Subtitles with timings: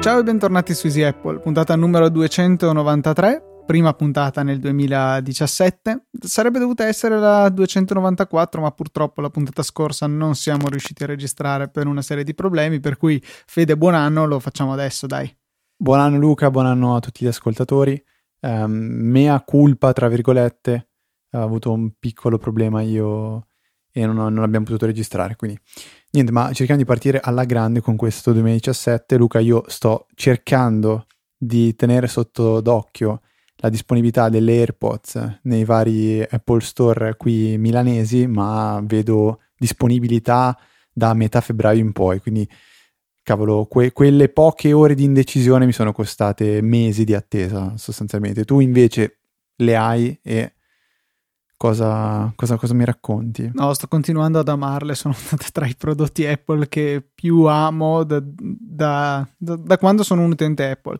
[0.00, 6.06] Ciao e bentornati su Easy Apple, puntata numero 293, prima puntata nel 2017.
[6.18, 11.68] Sarebbe dovuta essere la 294, ma purtroppo la puntata scorsa non siamo riusciti a registrare
[11.68, 15.30] per una serie di problemi, per cui Fede, buon anno, lo facciamo adesso, dai.
[15.76, 18.02] Buon anno Luca, buon anno a tutti gli ascoltatori.
[18.40, 20.88] Um, mea culpa, tra virgolette,
[21.32, 23.49] ho avuto un piccolo problema io
[23.92, 25.58] e non, non abbiamo potuto registrare, quindi
[26.12, 29.16] niente, ma cerchiamo di partire alla grande con questo 2017.
[29.16, 33.22] Luca, io sto cercando di tenere sotto d'occhio
[33.56, 40.58] la disponibilità delle AirPods nei vari Apple Store qui milanesi, ma vedo disponibilità
[40.92, 42.48] da metà febbraio in poi, quindi
[43.22, 48.44] cavolo, que- quelle poche ore di indecisione mi sono costate mesi di attesa sostanzialmente.
[48.44, 49.20] Tu invece
[49.56, 50.54] le hai e
[51.60, 53.50] Cosa, cosa, cosa, mi racconti?
[53.52, 55.14] No, sto continuando ad amarle, sono
[55.52, 60.70] tra i prodotti Apple che più amo da, da, da, da, quando sono un utente
[60.70, 60.96] Apple.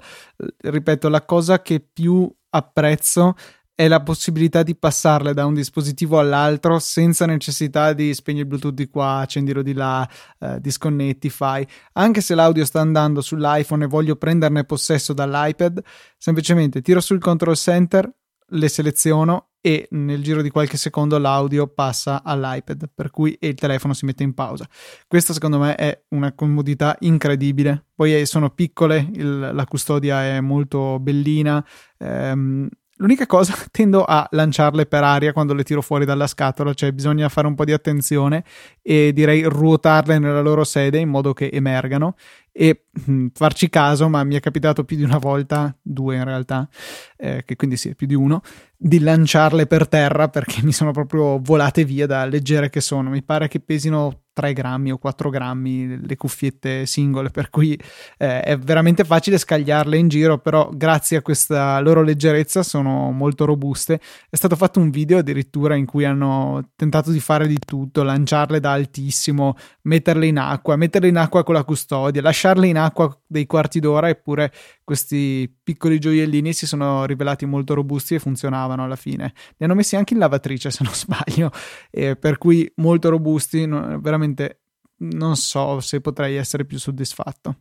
[0.58, 3.36] Ripeto, la cosa che più apprezzo
[3.74, 8.74] è la possibilità di passarle da un dispositivo all'altro senza necessità di spegnere il Bluetooth
[8.74, 10.06] di qua, accendilo di là,
[10.40, 11.66] eh, disconnetti, fai.
[11.94, 15.82] Anche se l'audio sta andando sull'iPhone e voglio prenderne possesso dall'iPad,
[16.18, 18.12] semplicemente tiro sul control center,
[18.50, 23.92] le seleziono e nel giro di qualche secondo l'audio passa all'iPad, per cui il telefono
[23.92, 24.66] si mette in pausa.
[25.06, 27.86] Questa secondo me è una comodità incredibile.
[27.94, 31.64] Poi eh, sono piccole, il, la custodia è molto bellina.
[31.98, 32.68] Ehm,
[33.00, 37.28] L'unica cosa, tendo a lanciarle per aria quando le tiro fuori dalla scatola, cioè bisogna
[37.28, 38.44] fare un po' di attenzione
[38.82, 42.14] e direi ruotarle nella loro sede in modo che emergano
[42.52, 46.24] e mh, mm, farci caso, ma mi è capitato più di una volta, due in
[46.24, 46.68] realtà,
[47.16, 48.42] eh, che quindi sì, più di uno,
[48.76, 53.08] di lanciarle per terra perché mi sono proprio volate via da leggere che sono.
[53.08, 57.78] Mi pare che pesino 3 grammi o 4 grammi le cuffiette singole, per cui
[58.18, 63.44] eh, è veramente facile scagliarle in giro, però grazie a questa loro leggerezza sono molto
[63.44, 64.00] robuste.
[64.28, 68.60] È stato fatto un video addirittura in cui hanno tentato di fare di tutto, lanciarle
[68.60, 73.46] da altissimo, metterle in acqua, metterle in acqua con la custodia, lasciarle in acqua dei
[73.46, 74.52] quarti d'ora, eppure
[74.84, 79.32] questi piccoli gioiellini si sono rivelati molto robusti e funzionavano alla fine.
[79.56, 81.52] Li hanno messi anche in lavatrice, se non sbaglio,
[81.90, 84.60] eh, per cui molto robusti, veramente onestamente
[85.02, 87.56] non so se potrei essere più soddisfatto.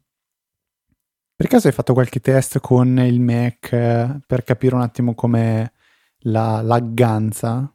[1.35, 5.69] Per caso hai fatto qualche test con il Mac eh, per capire un attimo com'è
[6.23, 7.73] la lagganza?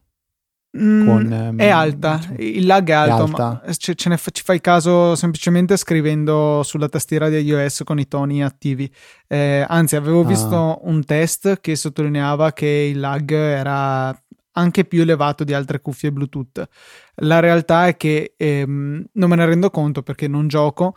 [0.76, 3.62] Mm, con, ehm, è alta, diciamo, il lag è alto, è alta.
[3.64, 8.00] ma ce, ce ne fa, ci fai caso semplicemente scrivendo sulla tastiera di iOS con
[8.00, 8.92] i toni attivi.
[9.28, 10.24] Eh, anzi, avevo ah.
[10.24, 14.14] visto un test che sottolineava che il lag era
[14.56, 16.66] anche più elevato di altre cuffie Bluetooth.
[17.16, 20.94] La realtà è che ehm, non me ne rendo conto perché non gioco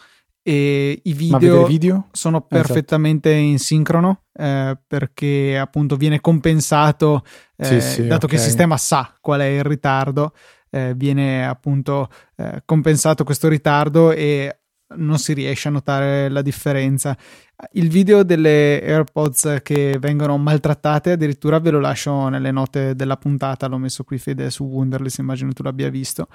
[0.47, 2.07] e i video, video?
[2.11, 2.55] sono esatto.
[2.55, 3.45] perfettamente esatto.
[3.45, 7.25] in sincrono eh, perché appunto viene compensato
[7.57, 8.29] eh, sì, sì, dato okay.
[8.29, 10.31] che il sistema sa qual è il ritardo
[10.69, 12.07] eh, viene appunto
[12.37, 14.59] eh, compensato questo ritardo e
[14.95, 17.17] non si riesce a notare la differenza.
[17.71, 23.67] Il video delle AirPods che vengono maltrattate, addirittura ve lo lascio nelle note della puntata,
[23.67, 26.27] l'ho messo qui Fede su Wunderlist, immagino tu l'abbia visto.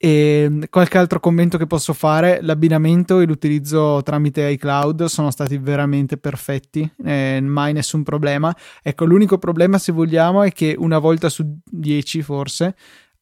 [0.00, 6.16] E qualche altro commento che posso fare: l'abbinamento e l'utilizzo tramite iCloud sono stati veramente
[6.18, 8.54] perfetti, eh, mai nessun problema.
[8.80, 12.76] Ecco, l'unico problema, se vogliamo, è che una volta su 10 forse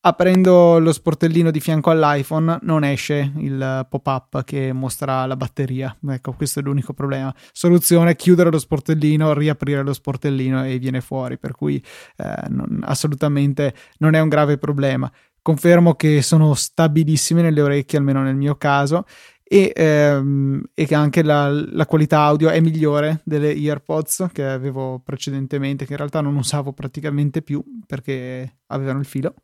[0.06, 5.96] aprendo lo sportellino di fianco all'iPhone non esce il pop-up che mostra la batteria.
[6.08, 7.34] Ecco, questo è l'unico problema.
[7.52, 11.38] Soluzione: chiudere lo sportellino, riaprire lo sportellino e viene fuori.
[11.38, 11.82] Per cui
[12.16, 15.10] eh, non, assolutamente non è un grave problema.
[15.42, 19.04] Confermo che sono stabilissime nelle orecchie, almeno nel mio caso,
[19.48, 25.00] e, ehm, e che anche la, la, qualità audio è migliore delle AirPods che avevo
[25.04, 29.34] precedentemente, che in realtà non usavo praticamente più perché avevano il filo.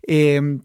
[0.00, 0.60] e ehm,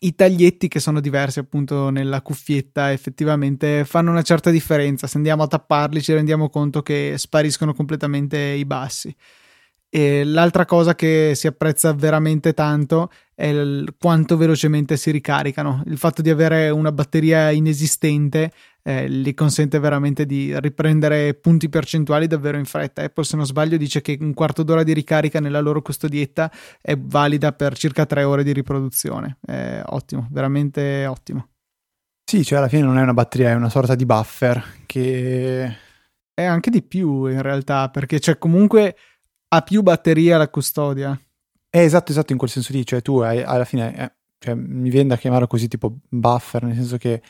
[0.00, 5.06] i taglietti che sono diversi appunto nella cuffietta effettivamente fanno una certa differenza.
[5.06, 9.14] Se andiamo a tapparli ci rendiamo conto che spariscono completamente i bassi.
[9.94, 15.82] E l'altra cosa che si apprezza veramente tanto è il, quanto velocemente si ricaricano.
[15.84, 18.52] Il fatto di avere una batteria inesistente
[18.82, 23.02] eh, gli consente veramente di riprendere punti percentuali davvero in fretta.
[23.02, 26.50] Apple, se non sbaglio, dice che un quarto d'ora di ricarica nella loro custodietta
[26.80, 29.36] è valida per circa tre ore di riproduzione.
[29.44, 31.48] È ottimo, veramente ottimo.
[32.24, 35.90] Sì, cioè alla fine non è una batteria, è una sorta di buffer che...
[36.34, 38.96] È anche di più in realtà, perché c'è comunque
[39.54, 41.18] ha più batteria la custodia.
[41.68, 44.88] Eh, esatto, esatto, in quel senso lì, cioè tu hai, alla fine, eh, cioè, mi
[44.88, 47.22] viene da chiamarlo così tipo buffer, nel senso che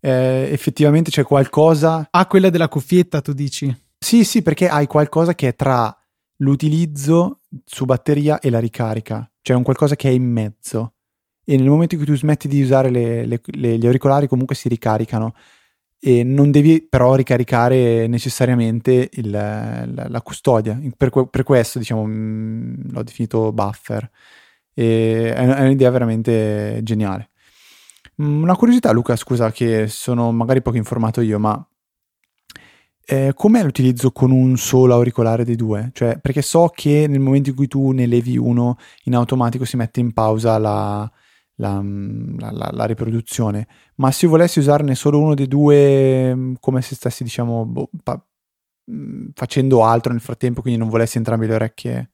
[0.00, 2.08] eh, effettivamente c'è qualcosa...
[2.10, 3.74] Ah, quella della cuffietta, tu dici?
[3.98, 5.96] Sì, sì, perché hai qualcosa che è tra
[6.38, 10.94] l'utilizzo su batteria e la ricarica, cioè un qualcosa che è in mezzo.
[11.44, 14.56] E nel momento in cui tu smetti di usare le, le, le, gli auricolari, comunque
[14.56, 15.34] si ricaricano.
[15.98, 20.78] E non devi però ricaricare necessariamente il, la, la, custodia.
[20.96, 24.08] Per, per, questo, diciamo, mm, l'ho definito buffer.
[24.74, 27.30] E è, è un'idea veramente geniale.
[28.22, 31.66] Mm, una curiosità, Luca, scusa, che sono magari poco informato io, ma
[33.08, 35.90] eh, com'è l'utilizzo con un solo auricolare dei due?
[35.92, 39.76] Cioè, perché so che nel momento in cui tu ne levi uno, in automatico si
[39.76, 41.10] mette in pausa la,
[41.56, 43.66] la, mm, la, la riproduzione,
[43.96, 48.22] ma se volessi usarne solo uno dei due, mm, come se stessi, diciamo, boh, pa-
[49.34, 52.10] facendo altro nel frattempo, quindi non volessi entrambe le orecchie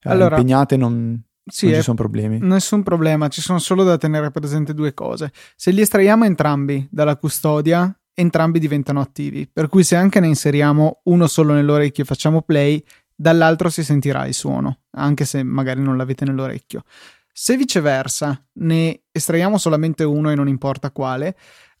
[0.00, 1.22] eh, allora, impegnate, non...
[1.46, 2.38] Sì, non ci sono problemi.
[2.40, 5.30] Nessun problema, ci sono solo da tenere presente due cose.
[5.56, 11.00] Se li estraiamo entrambi dalla custodia, entrambi diventano attivi, per cui se anche ne inseriamo
[11.04, 12.82] uno solo nell'orecchio e facciamo play,
[13.14, 16.84] dall'altro si sentirà il suono, anche se magari non l'avete nell'orecchio.
[17.36, 21.36] Se viceversa ne estraiamo solamente uno e non importa quale,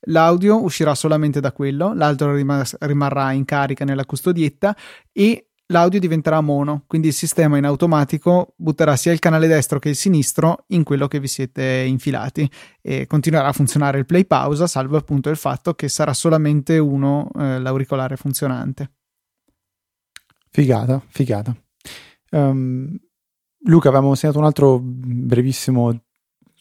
[0.06, 4.76] l'audio uscirà solamente da quello, l'altro rimarrà in carica nella custodietta
[5.12, 9.90] e l'audio diventerà mono, quindi il sistema in automatico butterà sia il canale destro che
[9.90, 12.50] il sinistro in quello che vi siete infilati
[12.82, 17.30] e continuerà a funzionare il play pausa, salvo appunto il fatto che sarà solamente uno
[17.38, 18.90] eh, l'auricolare funzionante.
[20.50, 21.56] Figata, figata.
[22.32, 22.98] Um,
[23.66, 25.98] Luca, avevamo segnato un altro brevissimo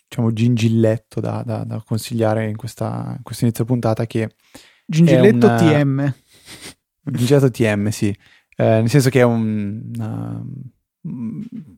[0.07, 4.35] diciamo gingilletto da, da, da consigliare in questa, in questa inizio puntata che
[4.85, 6.13] Gingilletto un, TM.
[7.01, 8.15] Gingilletto TM, sì
[8.55, 9.91] eh, nel senso che è un...
[9.97, 10.71] Uh,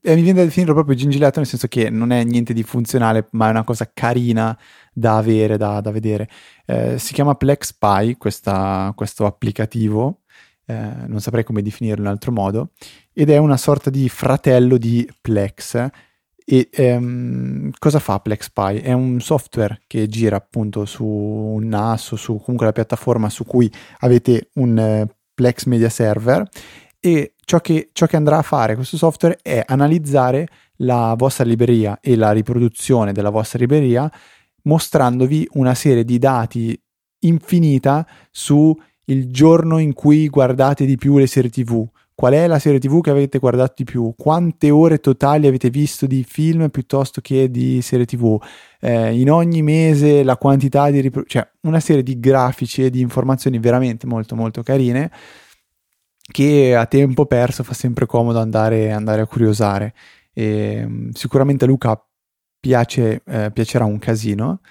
[0.04, 3.28] eh, mi viene da definirlo proprio gingiletto nel senso che non è niente di funzionale
[3.32, 4.56] ma è una cosa carina
[4.94, 6.30] da avere, da, da vedere.
[6.66, 10.22] Eh, si chiama PlexPy questa, questo applicativo,
[10.66, 12.72] eh, non saprei come definirlo in altro modo,
[13.14, 15.90] ed è una sorta di fratello di Plex.
[16.48, 18.80] E ehm, cosa fa PlexPy?
[18.80, 23.46] È un software che gira appunto su un NAS o su comunque la piattaforma su
[23.46, 26.48] cui avete un eh, Plex Media Server
[27.00, 30.48] e ciò che, ciò che andrà a fare questo software è analizzare
[30.78, 34.12] la vostra libreria e la riproduzione della vostra libreria
[34.64, 36.80] mostrandovi una serie di dati
[37.20, 38.76] infinita su
[39.06, 43.02] il giorno in cui guardate di più le serie TV, qual è la serie TV
[43.02, 47.82] che avete guardato di più, quante ore totali avete visto di film piuttosto che di
[47.82, 48.42] serie TV,
[48.80, 53.02] eh, in ogni mese la quantità di ripro- cioè una serie di grafici e di
[53.02, 55.12] informazioni veramente molto molto carine
[56.32, 59.94] che a tempo perso fa sempre comodo andare, andare a curiosare.
[60.34, 62.02] E, mm, sicuramente a Luca
[62.60, 64.62] piace, eh, piacerà un casino.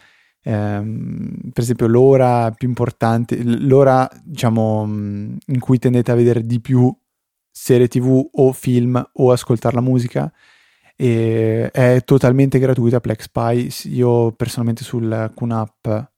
[0.46, 6.60] Um, per esempio l'ora più importante, l'ora diciamo mm, in cui tendete a vedere di
[6.60, 6.94] più
[7.50, 10.30] serie tv o film o ascoltare la musica
[10.96, 16.10] e è totalmente gratuita PlexPy io personalmente sul QNAP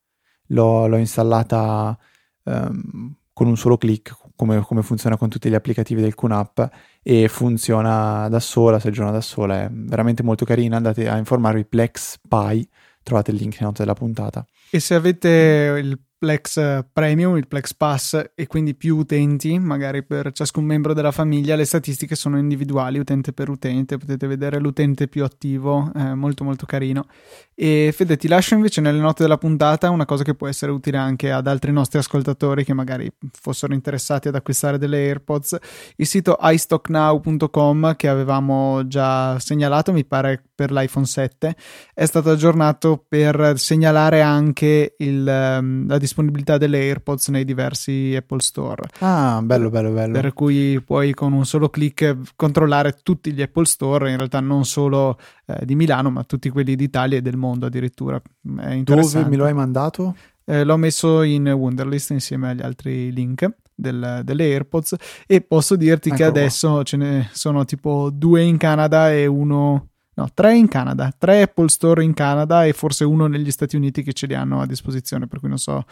[0.48, 1.96] l'ho, l'ho installata
[2.44, 6.68] um, con un solo clic come, come, funziona con tutti gli applicativi del QNAP
[7.02, 11.64] e funziona da sola, si aggiorna da sola, è veramente molto carina, andate a informarvi
[11.64, 12.68] PlexPy,
[13.06, 14.44] trovate il link nella nota della puntata.
[14.70, 20.02] E se avete il Plex eh, Premium, il Plex Pass e quindi più utenti, magari
[20.02, 25.08] per ciascun membro della famiglia, le statistiche sono individuali, utente per utente, potete vedere l'utente
[25.08, 27.06] più attivo, è molto molto carino.
[27.54, 30.96] E Fede, ti lascio invece nelle note della puntata una cosa che può essere utile
[30.96, 35.58] anche ad altri nostri ascoltatori che magari fossero interessati ad acquistare delle AirPods.
[35.96, 41.54] Il sito istocknow.com che avevamo già segnalato, mi pare per l'iPhone 7,
[41.92, 48.40] è stato aggiornato per segnalare anche il, ehm, la disponibilità delle AirPods nei diversi Apple
[48.40, 48.88] Store.
[49.00, 50.12] Ah, bello, bello, bello.
[50.12, 54.64] Per cui puoi con un solo clic controllare tutti gli Apple Store, in realtà non
[54.64, 58.20] solo eh, di Milano, ma tutti quelli d'Italia e del mondo addirittura.
[58.40, 60.14] Dove me lo hai mandato?
[60.44, 63.48] Eh, l'ho messo in Wunderlist insieme agli altri link.
[63.78, 64.94] Del, delle AirPods
[65.26, 66.82] e posso dirti ecco che adesso qua.
[66.82, 71.68] ce ne sono tipo due in Canada e uno no, tre in Canada, tre Apple
[71.68, 75.26] Store in Canada e forse uno negli Stati Uniti che ce li hanno a disposizione,
[75.26, 75.84] per cui non so.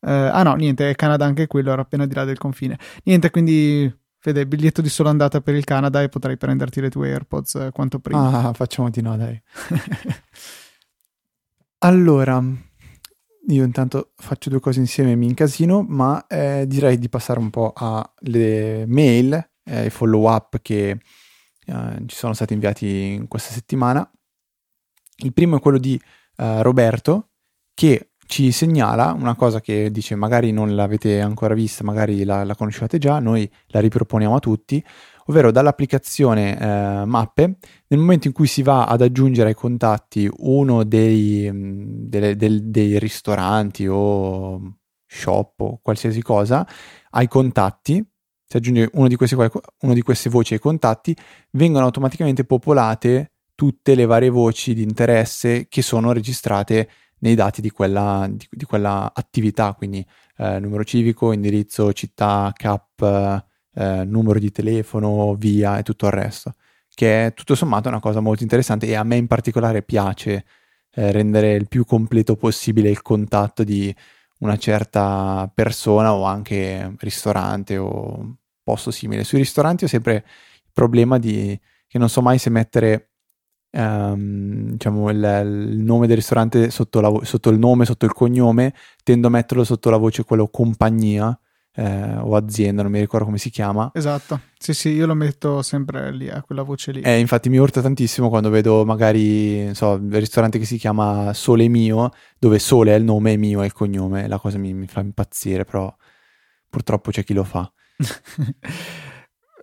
[0.00, 2.78] Uh, ah no, niente, è Canada anche quello, era appena di là del confine.
[3.04, 7.10] Niente, quindi Fede, biglietto di sola andata per il Canada e potrai prenderti le tue
[7.10, 8.48] AirPods eh, quanto prima.
[8.48, 9.40] Ah, facciamo di no, dai.
[11.78, 12.42] allora,
[13.46, 17.72] io intanto faccio due cose insieme mi incasino, ma eh, direi di passare un po'
[17.74, 20.98] alle mail, ai eh, follow up che
[21.68, 24.10] eh, ci sono stati inviati in questa settimana.
[25.18, 26.00] Il primo è quello di
[26.36, 27.30] uh, Roberto
[27.74, 32.54] che ci segnala una cosa che dice magari non l'avete ancora vista, magari la, la
[32.54, 34.84] conoscevate già, noi la riproponiamo a tutti,
[35.26, 37.56] ovvero dall'applicazione eh, Mappe,
[37.86, 42.64] nel momento in cui si va ad aggiungere ai contatti uno dei, mm, delle, del,
[42.64, 46.66] dei ristoranti o shop o qualsiasi cosa,
[47.10, 48.06] ai contatti,
[48.48, 51.14] si aggiunge uno di, queste, uno di queste voci ai contatti,
[51.50, 56.88] vengono automaticamente popolate tutte le varie voci di interesse che sono registrate
[57.18, 60.04] nei dati di quella, di, di quella attività, quindi
[60.38, 66.54] eh, numero civico, indirizzo, città, CAP, eh, numero di telefono, via e tutto il resto,
[66.94, 70.44] che è tutto sommato una cosa molto interessante e a me in particolare piace
[70.92, 73.94] eh, rendere il più completo possibile il contatto di
[74.38, 79.24] una certa persona o anche ristorante o posto simile.
[79.24, 83.10] Sui ristoranti ho sempre il problema di che non so mai se mettere
[83.72, 88.74] um, diciamo il, il, nome del ristorante sotto, la, sotto, il nome, sotto il cognome,
[89.02, 91.38] tendo a metterlo sotto la voce quello compagnia
[91.78, 93.90] eh, o azienda, non mi ricordo come si chiama.
[93.94, 97.00] Esatto, sì sì, io lo metto sempre lì, a quella voce lì.
[97.02, 101.68] Eh, infatti mi urta tantissimo quando vedo magari, so, il ristorante che si chiama Sole
[101.68, 104.88] Mio, dove Sole è il nome e Mio è il cognome, la cosa mi, mi
[104.88, 105.94] fa impazzire, però
[106.68, 107.70] purtroppo c'è chi lo fa.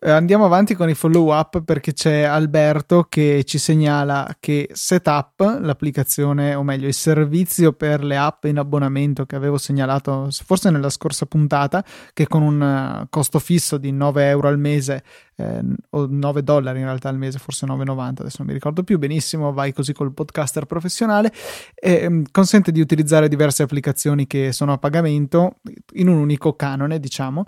[0.06, 5.40] Eh, andiamo avanti con i follow up perché c'è Alberto che ci segnala che Setup,
[5.60, 10.92] l'applicazione o meglio il servizio per le app in abbonamento che avevo segnalato forse nella
[10.92, 11.84] scorsa puntata,
[12.14, 15.04] che con un eh, costo fisso di 9 euro al mese
[15.38, 19.00] eh, o 9 dollari in realtà al mese, forse 9,90, adesso non mi ricordo più
[19.00, 21.34] benissimo, vai così col podcaster professionale,
[21.74, 25.56] eh, consente di utilizzare diverse applicazioni che sono a pagamento
[25.94, 27.46] in un unico canone, diciamo,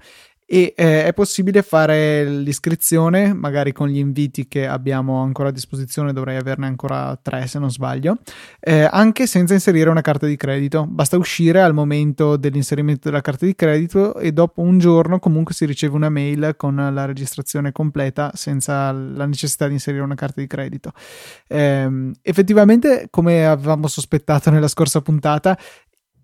[0.50, 6.14] e eh, è possibile fare l'iscrizione magari con gli inviti che abbiamo ancora a disposizione
[6.14, 8.20] dovrei averne ancora tre se non sbaglio
[8.62, 10.86] eh, anche senza inserire una carta di credito.
[10.88, 15.66] Basta uscire al momento dell'inserimento della carta di credito e dopo un giorno comunque si
[15.66, 20.48] riceve una mail con la registrazione completa senza la necessità di inserire una carta di
[20.48, 20.94] credito.
[21.48, 25.58] Eh, effettivamente come avevamo sospettato nella scorsa puntata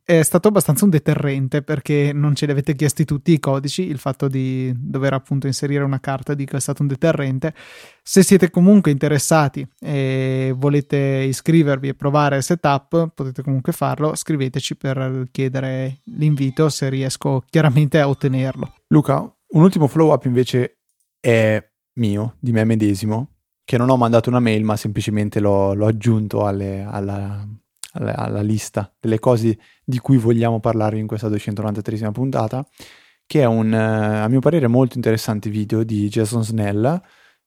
[0.05, 3.97] è stato abbastanza un deterrente perché non ce li avete chiesti tutti i codici, il
[3.97, 7.53] fatto di dover appunto inserire una carta dico è stato un deterrente.
[8.01, 14.75] Se siete comunque interessati e volete iscrivervi e provare il setup, potete comunque farlo, scriveteci
[14.75, 18.73] per chiedere l'invito se riesco chiaramente a ottenerlo.
[18.87, 20.79] Luca, un ultimo follow up invece
[21.21, 23.29] è mio, di me medesimo,
[23.63, 27.47] che non ho mandato una mail ma semplicemente l'ho, l'ho aggiunto alle, alla
[27.93, 32.65] alla, alla lista delle cose di cui vogliamo parlare in questa 293esima puntata,
[33.25, 37.01] che è un, eh, a mio parere, molto interessante video di Jason Snell.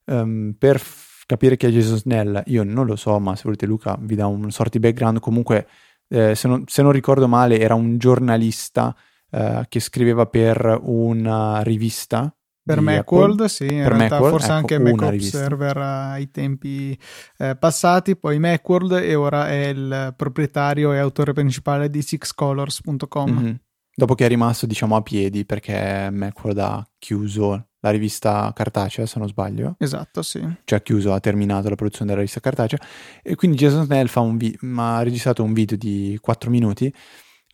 [0.04, 3.66] Um, per f- capire chi è Jason Snell, io non lo so, ma se volete
[3.66, 5.20] Luca vi dà un sorti background.
[5.20, 5.66] Comunque,
[6.08, 8.94] eh, se, non, se, non, ricordo male, era un giornalista
[9.30, 12.35] eh, che scriveva per una rivista
[12.66, 16.98] per Macworld, sì, in per realtà Macworld, forse ecco, anche Mac Observer ai tempi
[17.38, 23.30] eh, passati, poi Macworld e ora è il proprietario e autore principale di sixcolors.com.
[23.30, 23.54] Mm-hmm.
[23.94, 29.20] Dopo che è rimasto, diciamo, a piedi perché Macworld ha chiuso la rivista cartacea, se
[29.20, 29.76] non sbaglio.
[29.78, 30.40] Esatto, sì.
[30.64, 32.80] Cioè ha chiuso, ha terminato la produzione della rivista cartacea.
[33.22, 36.92] E quindi Jason Snell vi- ha registrato un video di 4 minuti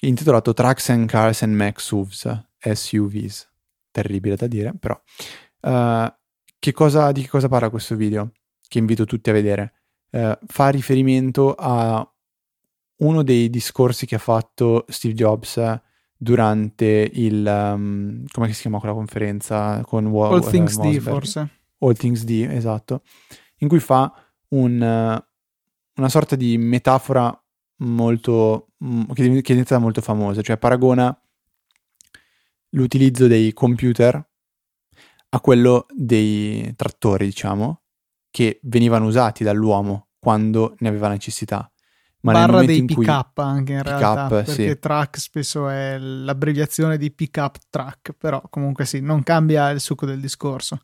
[0.00, 3.52] intitolato Trucks and Cars and Mac SUVs, SUVs
[3.93, 5.01] terribile da dire, però.
[5.61, 6.13] Uh,
[6.59, 8.33] che cosa, di che cosa parla questo video?
[8.67, 9.75] Che invito tutti a vedere.
[10.11, 12.05] Uh, fa riferimento a
[12.97, 15.81] uno dei discorsi che ha fatto Steve Jobs
[16.17, 17.45] durante il...
[17.47, 19.81] Um, come si chiama quella conferenza?
[19.85, 21.49] Con All uh, Things D, forse.
[21.79, 23.03] All Things D, esatto.
[23.59, 24.13] In cui fa
[24.49, 27.37] un, una sorta di metafora
[27.79, 28.69] molto...
[28.85, 31.17] Mm, che è diventata molto famosa, cioè paragona
[32.73, 34.31] l'utilizzo dei computer
[35.35, 37.83] a quello dei trattori, diciamo,
[38.31, 41.67] che venivano usati dall'uomo quando ne aveva necessità.
[42.21, 44.79] Ma Barra dei pick up anche in realtà, perché sì.
[44.79, 50.07] truck spesso è l'abbreviazione di pick up truck, però comunque sì, non cambia il succo
[50.07, 50.83] del discorso.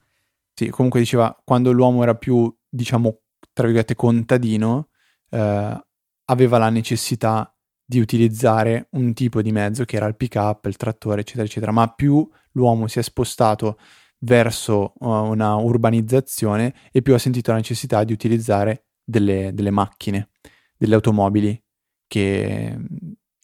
[0.55, 3.21] Sì, comunque diceva, quando l'uomo era più, diciamo,
[3.53, 4.89] tra virgolette, contadino,
[5.31, 5.85] eh,
[6.25, 7.57] aveva la necessità
[7.91, 11.73] di utilizzare un tipo di mezzo che era il pick up, il trattore, eccetera, eccetera,
[11.73, 13.79] ma più l'uomo si è spostato
[14.19, 20.29] verso uh, una urbanizzazione e più ha sentito la necessità di utilizzare delle, delle macchine,
[20.77, 21.59] delle automobili
[22.07, 22.79] che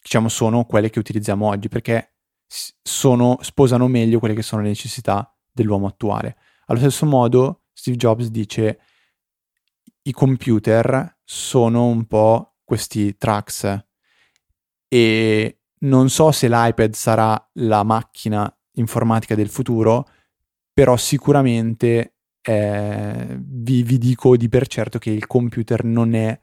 [0.03, 5.35] diciamo sono quelle che utilizziamo oggi perché sono, sposano meglio quelle che sono le necessità
[5.51, 6.37] dell'uomo attuale.
[6.67, 8.79] Allo stesso modo Steve Jobs dice
[10.03, 13.87] i computer sono un po' questi trucks
[14.95, 20.09] e non so se l'iPad sarà la macchina informatica del futuro,
[20.73, 26.39] però sicuramente eh, vi, vi, dico di per certo che il computer non è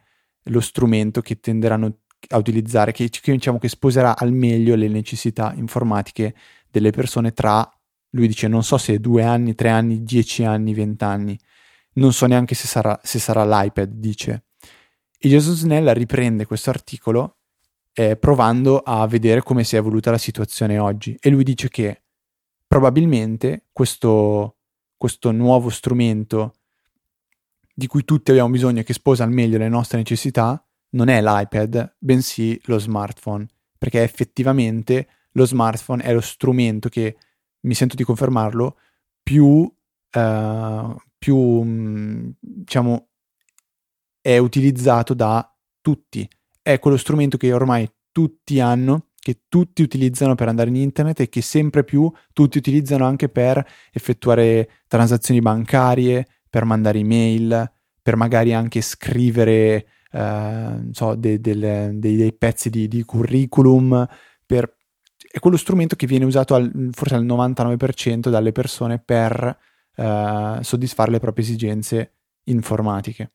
[0.46, 5.53] lo strumento che tenderanno a utilizzare, che, che, diciamo che sposerà al meglio le necessità
[5.55, 6.36] informatiche
[6.70, 7.65] delle persone tra,
[8.10, 11.39] lui dice, non so se due anni, tre anni, dieci anni, vent'anni,
[11.93, 14.43] non so neanche se sarà, se sarà l'iPad, dice.
[15.17, 17.38] E Jason Snell riprende questo articolo
[17.93, 22.03] eh, provando a vedere come si è evoluta la situazione oggi e lui dice che
[22.67, 24.57] probabilmente questo,
[24.95, 26.53] questo nuovo strumento
[27.74, 31.21] di cui tutti abbiamo bisogno e che sposa al meglio le nostre necessità non è
[31.21, 37.17] l'iPad, bensì lo smartphone, perché effettivamente lo smartphone è lo strumento che,
[37.62, 38.77] mi sento di confermarlo,
[39.21, 43.10] più, uh, più mm, diciamo,
[44.19, 46.27] è utilizzato da tutti.
[46.62, 51.30] È quello strumento che ormai tutti hanno, che tutti utilizzano per andare in internet e
[51.30, 58.53] che sempre più tutti utilizzano anche per effettuare transazioni bancarie, per mandare email, per magari
[58.53, 64.08] anche scrivere eh, so, de, de, de, dei, pezzi di, di curriculum,
[64.46, 64.75] per...
[65.32, 69.58] è quello strumento che viene usato al, forse al 99% dalle persone per
[69.96, 72.15] eh, soddisfare le proprie esigenze
[72.46, 73.32] informatiche.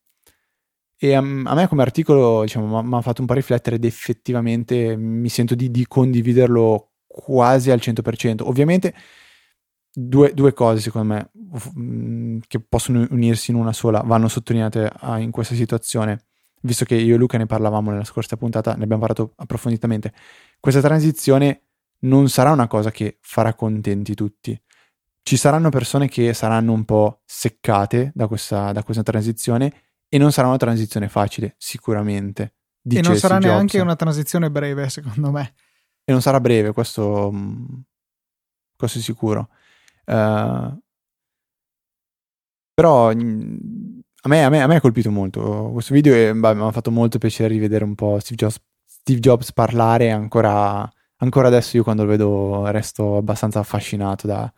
[0.99, 1.23] E a, a
[1.55, 5.71] me come articolo diciamo, mi ha fatto un po' riflettere ed effettivamente mi sento di,
[5.71, 8.43] di condividerlo quasi al 100%.
[8.43, 8.95] Ovviamente
[9.93, 11.31] due, due, cose secondo me
[11.79, 16.27] mm, che possono unirsi in una sola vanno sottolineate ah, in questa situazione
[16.61, 20.13] visto che io e Luca ne parlavamo nella scorsa puntata, ne abbiamo parlato approfonditamente,
[20.61, 21.63] questa transizione
[22.01, 24.61] non sarà una cosa che farà contenti tutti.
[25.23, 29.86] Ci saranno persone che saranno un po' seccate da questa, da questa transizione
[30.17, 32.55] e non sarà una transizione facile, sicuramente.
[32.89, 33.53] E non sarà Jobs.
[33.53, 35.55] neanche una transizione breve, secondo me.
[36.05, 37.31] E non sarà breve, questo,
[38.75, 39.51] questo è sicuro.
[40.07, 40.75] Uh,
[42.73, 46.73] però a me, a, me, a me, ha colpito molto questo video e mi ha
[46.73, 51.83] fatto molto piacere rivedere un po' Steve Jobs, Steve Jobs parlare ancora, ancora, adesso io
[51.83, 54.51] quando lo vedo resto abbastanza affascinato da,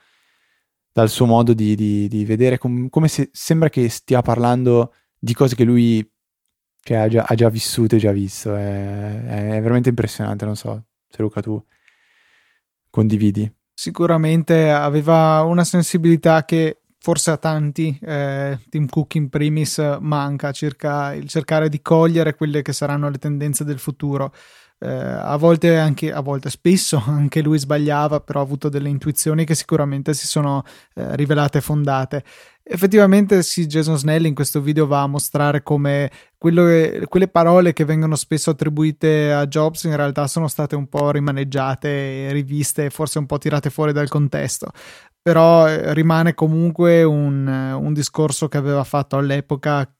[0.92, 5.34] dal suo modo di, di, di vedere com- come se sembra che stia parlando di
[5.34, 6.08] cose che lui
[6.80, 9.24] cioè, ha, già, ha già vissuto e già visto è,
[9.56, 11.62] è veramente impressionante non so se Luca tu
[12.90, 20.52] condividi sicuramente aveva una sensibilità che forse a tanti, eh, Tim Cook in primis, manca
[20.52, 24.32] circa il cercare di cogliere quelle che saranno le tendenze del futuro.
[24.80, 29.44] Eh, a volte anche a volte spesso anche lui sbagliava però ha avuto delle intuizioni
[29.44, 30.62] che sicuramente si sono
[30.94, 32.22] eh, rivelate fondate.
[32.62, 36.64] Effettivamente sì Jason Snell in questo video va a mostrare come quello,
[37.08, 42.30] quelle parole che vengono spesso attribuite a Jobs in realtà sono state un po' rimaneggiate
[42.30, 44.70] riviste forse un po' tirate fuori dal contesto.
[45.20, 49.90] Però eh, rimane comunque un, un discorso che aveva fatto all'epoca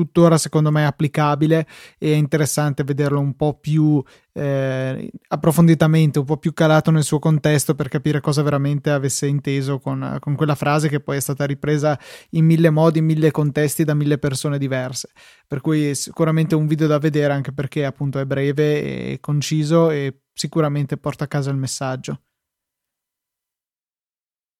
[0.00, 1.66] tuttora secondo me applicabile
[1.98, 7.18] e è interessante vederlo un po' più eh, approfonditamente, un po' più calato nel suo
[7.18, 11.44] contesto per capire cosa veramente avesse inteso con, con, quella frase che poi è stata
[11.44, 11.98] ripresa
[12.30, 15.10] in mille modi, in mille contesti da mille persone diverse.
[15.46, 20.22] Per cui sicuramente un video da vedere anche perché appunto è breve e conciso e
[20.32, 22.22] sicuramente porta a casa il messaggio.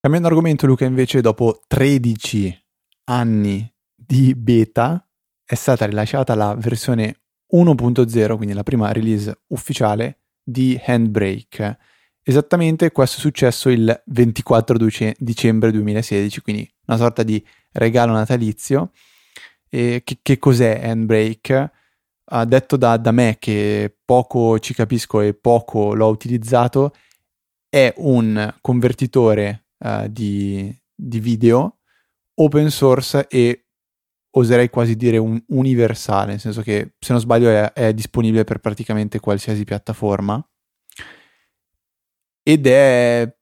[0.00, 2.66] Cambiando argomento, Luca, invece, dopo 13
[3.04, 5.09] anni di beta
[5.50, 7.22] è stata rilasciata la versione
[7.54, 11.76] 1.0, quindi la prima release ufficiale di Handbrake.
[12.22, 14.76] Esattamente questo è successo il 24
[15.18, 18.92] dicembre 2016, quindi una sorta di regalo natalizio.
[19.68, 21.72] E che, che cos'è Handbrake?
[22.26, 26.94] Uh, detto da, da me che poco ci capisco e poco l'ho utilizzato,
[27.68, 31.78] è un convertitore uh, di, di, video
[32.34, 33.64] open source e
[34.32, 38.58] oserei quasi dire un universale, nel senso che se non sbaglio è, è disponibile per
[38.58, 40.44] praticamente qualsiasi piattaforma
[42.42, 43.36] ed è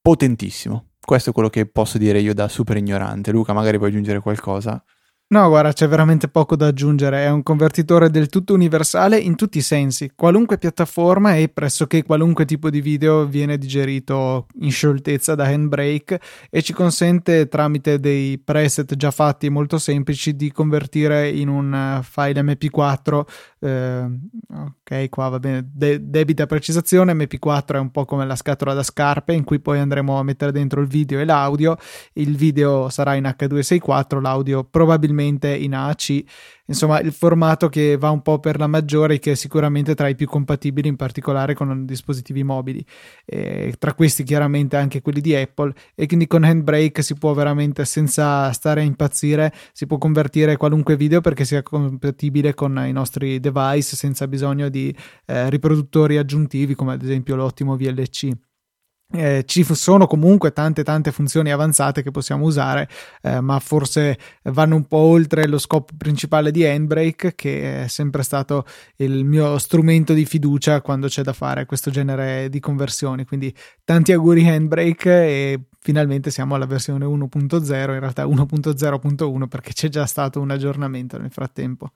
[0.00, 0.92] potentissimo.
[1.00, 3.30] Questo è quello che posso dire io da super ignorante.
[3.30, 4.82] Luca, magari vuoi aggiungere qualcosa?
[5.30, 7.24] No, guarda, c'è veramente poco da aggiungere.
[7.24, 10.10] È un convertitore del tutto universale in tutti i sensi.
[10.14, 16.62] Qualunque piattaforma e pressoché qualunque tipo di video viene digerito in scioltezza da Handbrake e
[16.62, 22.40] ci consente tramite dei preset già fatti molto semplici di convertire in un eh, file
[22.40, 23.20] MP4.
[23.60, 24.06] Eh,
[24.48, 25.68] ok, qua va bene.
[25.72, 27.12] De- debita precisazione.
[27.14, 30.52] MP4 è un po' come la scatola da scarpe in cui poi andremo a mettere
[30.52, 31.76] dentro il video e l'audio.
[32.14, 36.22] Il video sarà in H264, l'audio probabilmente in AC,
[36.66, 40.14] insomma il formato che va un po' per la maggiore che è sicuramente tra i
[40.14, 42.84] più compatibili in particolare con dispositivi mobili,
[43.24, 47.84] e tra questi chiaramente anche quelli di Apple e quindi con Handbrake si può veramente
[47.84, 53.40] senza stare a impazzire, si può convertire qualunque video perché sia compatibile con i nostri
[53.50, 54.94] device senza bisogno di
[55.26, 58.30] eh, riproduttori aggiuntivi come ad esempio l'ottimo VLC.
[59.10, 62.86] Eh, ci sono comunque tante tante funzioni avanzate che possiamo usare
[63.22, 68.22] eh, ma forse vanno un po' oltre lo scopo principale di Handbrake che è sempre
[68.22, 73.50] stato il mio strumento di fiducia quando c'è da fare questo genere di conversioni quindi
[73.82, 80.04] tanti auguri Handbrake e finalmente siamo alla versione 1.0 in realtà 1.0.1 perché c'è già
[80.04, 81.92] stato un aggiornamento nel frattempo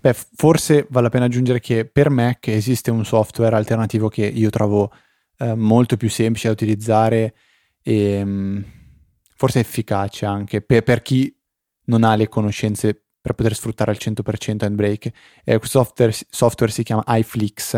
[0.00, 4.50] Beh, forse vale la pena aggiungere che per Mac esiste un software alternativo che io
[4.50, 4.92] trovo
[5.38, 7.34] eh, molto più semplice da utilizzare
[7.82, 8.64] e um,
[9.34, 11.34] forse efficace anche per, per, chi
[11.86, 15.12] non ha le conoscenze per poter sfruttare al 100% Handbrake.
[15.44, 17.74] Eh, questo software, software, si chiama iFlix,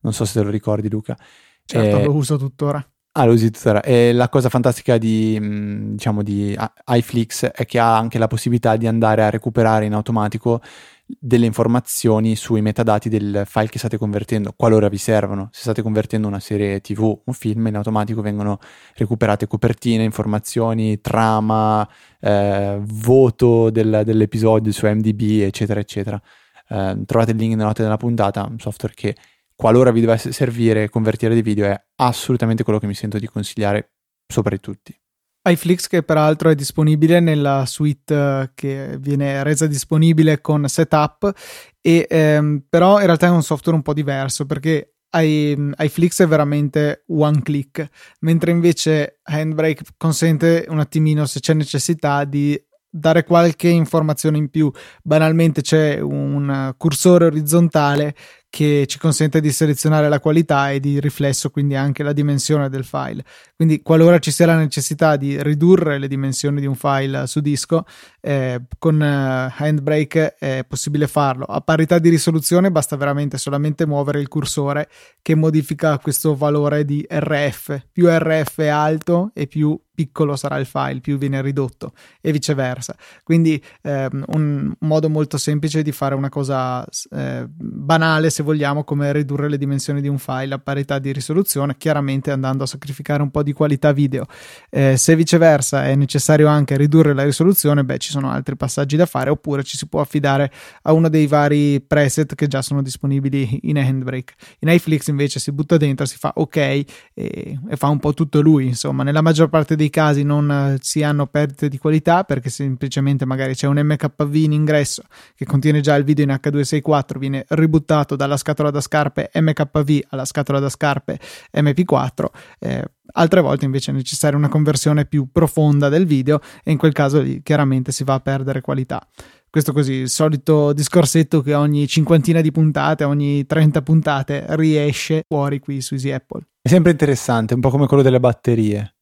[0.00, 1.16] non so se te lo ricordi Luca.
[1.64, 2.86] Certo, eh, lo uso tuttora.
[3.12, 3.82] Ah, lo usi tuttora.
[3.82, 8.76] E la cosa fantastica di, mm, diciamo, di iFlix è che ha anche la possibilità
[8.76, 10.60] di andare a recuperare in automatico
[11.06, 15.48] delle informazioni sui metadati del file che state convertendo, qualora vi servono.
[15.52, 18.58] Se state convertendo una serie TV, un film, in automatico vengono
[18.94, 21.86] recuperate copertine, informazioni, trama,
[22.20, 26.20] eh, voto del, dell'episodio su MDB, eccetera, eccetera.
[26.68, 29.16] Eh, trovate il link nella note della puntata, un software che
[29.54, 33.92] qualora vi dovesse servire convertire dei video è assolutamente quello che mi sento di consigliare
[34.26, 34.98] sopra tutti
[35.44, 41.32] iFlix che peraltro è disponibile nella suite eh, che viene resa disponibile con setup
[41.80, 47.04] e ehm, però in realtà è un software un po' diverso perché iFlix è veramente
[47.08, 47.86] one click
[48.20, 52.60] mentre invece Handbrake consente un attimino se c'è necessità di
[52.96, 54.70] dare qualche informazione in più
[55.02, 58.14] banalmente c'è un cursore orizzontale
[58.48, 62.84] che ci consente di selezionare la qualità e di riflesso quindi anche la dimensione del
[62.84, 63.24] file.
[63.56, 67.84] Quindi qualora ci sia la necessità di ridurre le dimensioni di un file su disco,
[68.20, 71.46] eh, con eh, Handbrake è possibile farlo.
[71.46, 74.88] A parità di risoluzione basta veramente solamente muovere il cursore
[75.20, 77.86] che modifica questo valore di RF.
[77.90, 82.96] Più RF è alto e più piccolo sarà il file, più viene ridotto e viceversa.
[83.22, 89.12] Quindi ehm, un modo molto semplice di fare una cosa eh, banale, se vogliamo, come
[89.12, 93.30] ridurre le dimensioni di un file a parità di risoluzione, chiaramente andando a sacrificare un
[93.30, 94.26] po' di qualità video.
[94.70, 99.06] Eh, se viceversa è necessario anche ridurre la risoluzione, beh, ci sono altri passaggi da
[99.06, 100.50] fare, oppure ci si può affidare
[100.82, 104.34] a uno dei vari preset che già sono disponibili in Handbrake.
[104.60, 108.40] In iFlix invece si butta dentro, si fa ok e, e fa un po' tutto
[108.40, 112.24] lui, insomma, nella maggior parte dei dei casi non eh, si hanno perdite di qualità
[112.24, 115.02] perché semplicemente magari c'è un MKV in ingresso
[115.34, 120.24] che contiene già il video in H264, viene ributtato dalla scatola da scarpe MKV alla
[120.24, 121.18] scatola da scarpe
[121.54, 122.24] MP4.
[122.58, 126.92] Eh, altre volte invece è necessaria una conversione più profonda del video e in quel
[126.92, 129.06] caso lì chiaramente si va a perdere qualità
[129.54, 135.60] questo così, il solito discorsetto che ogni cinquantina di puntate, ogni 30 puntate riesce fuori
[135.60, 136.40] qui su Easy Apple.
[136.60, 138.93] È sempre interessante, un po' come quello delle batterie.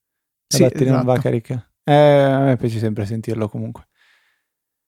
[0.56, 0.96] Sì, batteria esatto.
[0.96, 1.28] non va esatto.
[1.28, 1.70] carica.
[1.84, 3.86] Eh, a me piace sempre sentirlo comunque.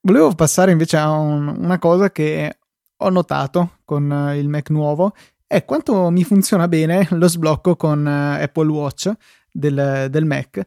[0.01, 2.59] Volevo passare invece a un, una cosa che
[2.97, 5.15] ho notato con uh, il Mac nuovo
[5.47, 9.13] è quanto mi funziona bene lo sblocco con uh, Apple Watch
[9.51, 10.65] del, del Mac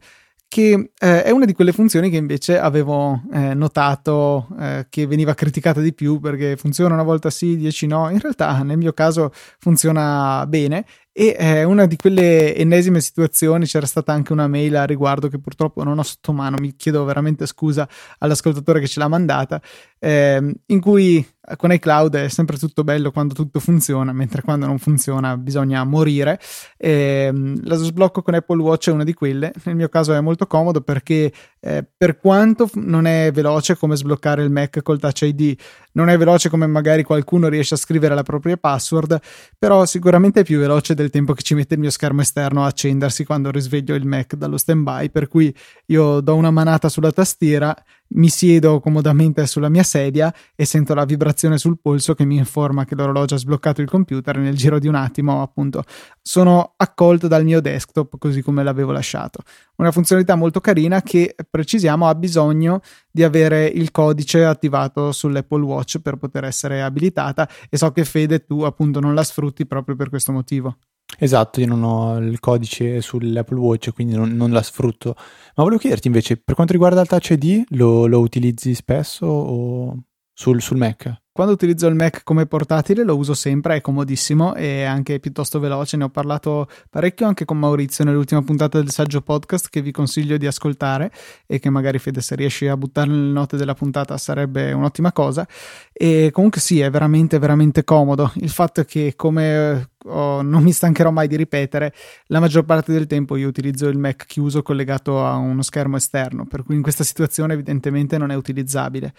[0.48, 5.34] che eh, è una di quelle funzioni che invece avevo eh, notato eh, che veniva
[5.34, 8.08] criticata di più perché funziona una volta sì, dieci no.
[8.08, 10.86] In realtà nel mio caso funziona bene
[11.20, 13.66] e è una di quelle ennesime situazioni.
[13.66, 16.58] C'era stata anche una mail a riguardo che purtroppo non ho sotto mano.
[16.60, 19.60] Mi chiedo veramente scusa all'ascoltatore che ce l'ha mandata.
[19.98, 24.78] Eh, in cui con iCloud è sempre tutto bello quando tutto funziona, mentre quando non
[24.78, 26.38] funziona bisogna morire.
[26.76, 29.52] E, lo sblocco con Apple Watch è una di quelle.
[29.64, 34.42] Nel mio caso è molto comodo perché eh, per quanto non è veloce come sbloccare
[34.42, 35.58] il Mac col Touch ID,
[35.92, 39.20] non è veloce come magari qualcuno riesce a scrivere la propria password,
[39.58, 42.66] però sicuramente è più veloce del tempo che ci mette il mio schermo esterno a
[42.66, 45.54] accendersi quando risveglio il Mac dallo standby, per cui
[45.86, 47.74] io do una manata sulla tastiera
[48.10, 52.84] mi siedo comodamente sulla mia sedia e sento la vibrazione sul polso che mi informa
[52.84, 55.82] che l'orologio ha sbloccato il computer e nel giro di un attimo appunto
[56.22, 59.42] sono accolto dal mio desktop così come l'avevo lasciato.
[59.76, 65.98] Una funzionalità molto carina che precisiamo ha bisogno di avere il codice attivato sull'Apple Watch
[66.00, 70.08] per poter essere abilitata e so che Fede tu appunto non la sfrutti proprio per
[70.08, 70.78] questo motivo.
[71.20, 75.14] Esatto, io non ho il codice sull'Apple Watch, quindi non, non la sfrutto.
[75.16, 79.96] Ma volevo chiederti invece, per quanto riguarda il Touch ID, lo, lo utilizzi spesso o
[80.32, 81.12] sul, sul Mac?
[81.32, 85.96] Quando utilizzo il Mac come portatile lo uso sempre, è comodissimo e anche piuttosto veloce.
[85.96, 90.36] Ne ho parlato parecchio anche con Maurizio nell'ultima puntata del saggio podcast che vi consiglio
[90.36, 91.12] di ascoltare
[91.46, 95.46] e che magari Fede se riesci a buttarlo nelle note della puntata sarebbe un'ottima cosa.
[95.92, 98.32] E comunque sì, è veramente veramente comodo.
[98.36, 101.92] Il fatto è che come oh, non mi stancherò mai di ripetere,
[102.26, 106.46] la maggior parte del tempo io utilizzo il Mac chiuso collegato a uno schermo esterno,
[106.46, 109.12] per cui in questa situazione evidentemente non è utilizzabile.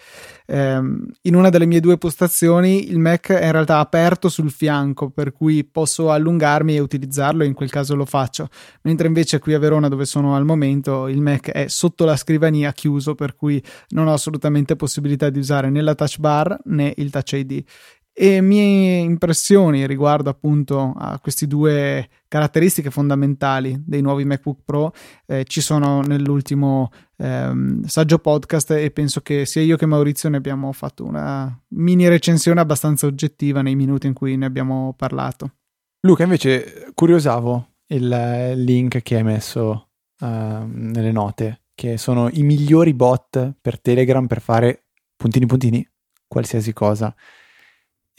[0.46, 5.10] Um, in una delle mie due postazioni il Mac è in realtà aperto sul fianco,
[5.10, 8.48] per cui posso allungarmi e utilizzarlo e in quel caso lo faccio,
[8.82, 12.72] mentre invece qui a Verona dove sono al momento il Mac è sotto la scrivania
[12.72, 17.10] chiuso, per cui non ho assolutamente possibilità di usare né la touch bar né il
[17.10, 17.64] touch ID
[18.22, 24.92] e mie impressioni riguardo appunto a queste due caratteristiche fondamentali dei nuovi MacBook Pro
[25.24, 30.36] eh, ci sono nell'ultimo ehm, saggio podcast e penso che sia io che Maurizio ne
[30.36, 35.52] abbiamo fatto una mini recensione abbastanza oggettiva nei minuti in cui ne abbiamo parlato.
[36.00, 42.92] Luca, invece, curiosavo il link che hai messo uh, nelle note, che sono i migliori
[42.92, 45.90] bot per Telegram per fare puntini puntini,
[46.28, 47.14] qualsiasi cosa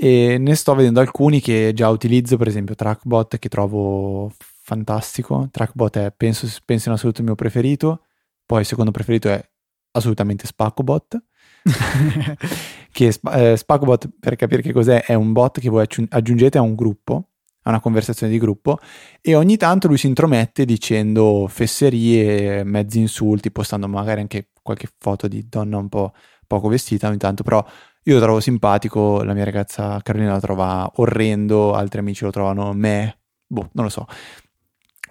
[0.03, 4.31] e ne sto vedendo alcuni che già utilizzo, per esempio Trackbot che trovo
[4.63, 5.47] fantastico.
[5.51, 8.05] Trackbot è, penso, penso in assoluto il mio preferito,
[8.43, 9.47] poi il secondo preferito è
[9.91, 11.23] assolutamente Spaccobot.
[12.91, 16.73] che eh, Spaccobot, per capire che cos'è, è un bot che voi aggiungete a un
[16.73, 17.27] gruppo,
[17.61, 18.79] a una conversazione di gruppo,
[19.21, 25.27] e ogni tanto lui si intromette dicendo fesserie, mezzi insulti, postando magari anche qualche foto
[25.27, 26.11] di donna un po'
[26.47, 27.63] poco vestita ogni tanto, però
[28.03, 32.73] io lo trovo simpatico, la mia ragazza Carolina lo trova orrendo, altri amici lo trovano
[32.73, 34.07] me, boh, non lo so.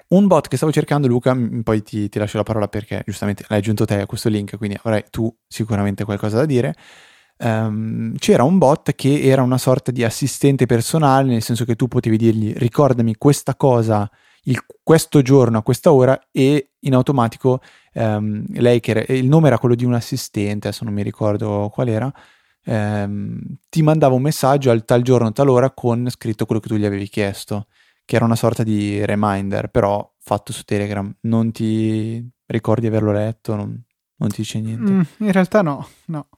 [0.08, 3.60] Un bot che stavo cercando, Luca, poi ti, ti lascio la parola perché giustamente l'hai
[3.60, 6.74] aggiunto te a questo link, quindi avrai tu sicuramente qualcosa da dire.
[7.38, 11.86] Um, c'era un bot che era una sorta di assistente personale, nel senso che tu
[11.86, 14.10] potevi dirgli ricordami questa cosa
[14.44, 17.60] il, questo giorno a questa ora e in automatico
[17.94, 21.70] um, lei che era, il nome era quello di un assistente, adesso non mi ricordo
[21.72, 22.12] qual era,
[22.64, 26.76] ehm, ti mandava un messaggio al tal giorno, tal ora con scritto quello che tu
[26.76, 27.66] gli avevi chiesto,
[28.04, 31.12] che era una sorta di reminder, però fatto su Telegram.
[31.22, 33.54] Non ti ricordi di averlo letto?
[33.54, 33.82] Non,
[34.16, 34.92] non ti dice niente?
[34.92, 36.28] Mm, in realtà no, no.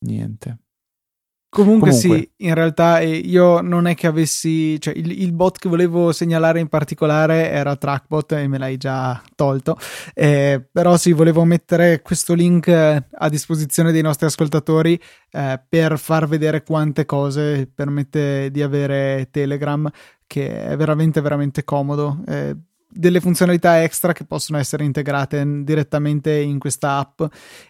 [0.00, 0.63] Niente.
[1.54, 5.58] Comunque, Comunque, sì, in realtà eh, io non è che avessi, cioè il, il, bot
[5.58, 9.78] che volevo segnalare in particolare era Trackbot e me l'hai già tolto,
[10.14, 15.96] eh, però sì, volevo mettere questo link eh, a disposizione dei nostri ascoltatori eh, per
[15.96, 19.88] far vedere quante cose permette di avere Telegram,
[20.26, 22.18] che è veramente, veramente comodo.
[22.26, 22.56] Eh,
[22.88, 27.22] delle funzionalità extra che possono essere integrate direttamente in questa app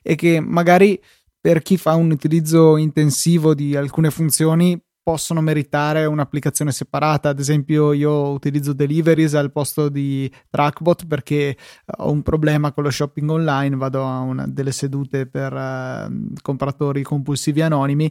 [0.03, 0.99] e che magari
[1.45, 7.29] per chi fa un utilizzo intensivo di alcune funzioni possono meritare un'applicazione separata.
[7.29, 11.55] Ad esempio, io utilizzo Deliveries al posto di Trackbot perché
[11.99, 17.03] ho un problema con lo shopping online, vado a una delle sedute per uh, compratori
[17.03, 18.11] compulsivi anonimi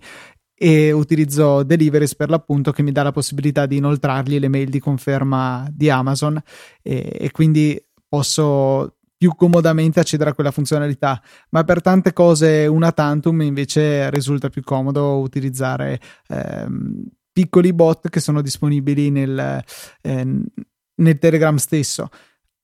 [0.53, 4.79] e utilizzo Deliveries per l'appunto che mi dà la possibilità di inoltrargli le mail di
[4.79, 6.39] conferma di Amazon
[6.83, 12.91] e, e quindi posso più comodamente accedere a quella funzionalità, ma per tante cose una
[12.91, 19.63] tantum invece risulta più comodo utilizzare ehm, piccoli bot che sono disponibili nel,
[20.01, 20.41] eh,
[20.95, 22.09] nel Telegram stesso.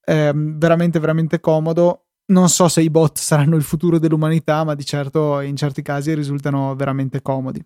[0.03, 2.07] Eh, veramente, veramente comodo.
[2.25, 6.13] Non so se i bot saranno il futuro dell'umanità, ma di certo in certi casi
[6.13, 7.65] risultano veramente comodi.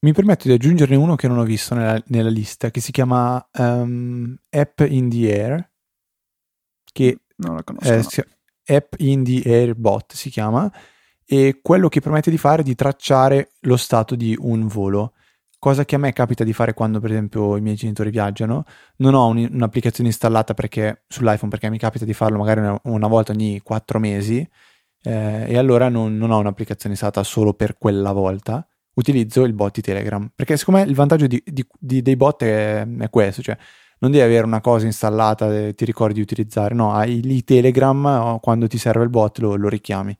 [0.00, 3.42] Mi permetto di aggiungerne uno che non ho visto nella, nella lista, che si chiama
[3.56, 5.70] um, App in the Air,
[6.92, 7.92] che non la conosco.
[7.92, 8.76] Eh, no.
[8.76, 10.70] App Indie Airbot si chiama
[11.24, 15.14] e quello che permette di fare è di tracciare lo stato di un volo.
[15.58, 18.64] Cosa che a me capita di fare quando, per esempio, i miei genitori viaggiano.
[18.96, 23.06] Non ho un, un'applicazione installata perché, sull'iPhone perché mi capita di farlo magari una, una
[23.06, 24.46] volta ogni quattro mesi
[25.04, 28.66] eh, e allora non, non, ho un'applicazione installata solo per quella volta.
[28.94, 32.42] Utilizzo il bot di Telegram perché, secondo me, il vantaggio di, di, di, dei bot
[32.42, 33.56] è, è questo: cioè
[34.02, 38.40] non devi avere una cosa installata e ti ricordi di utilizzare, no, hai lì Telegram,
[38.40, 40.16] quando ti serve il bot lo, lo richiami.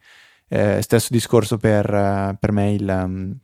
[0.49, 3.37] Eh, stesso discorso per, eh, per me il, um,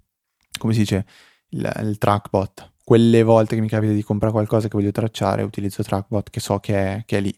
[0.56, 1.06] come si dice,
[1.50, 2.74] il, il trackbot.
[2.84, 6.60] Quelle volte che mi capita di comprare qualcosa che voglio tracciare, utilizzo trackbot che so
[6.60, 7.36] che è, che è lì.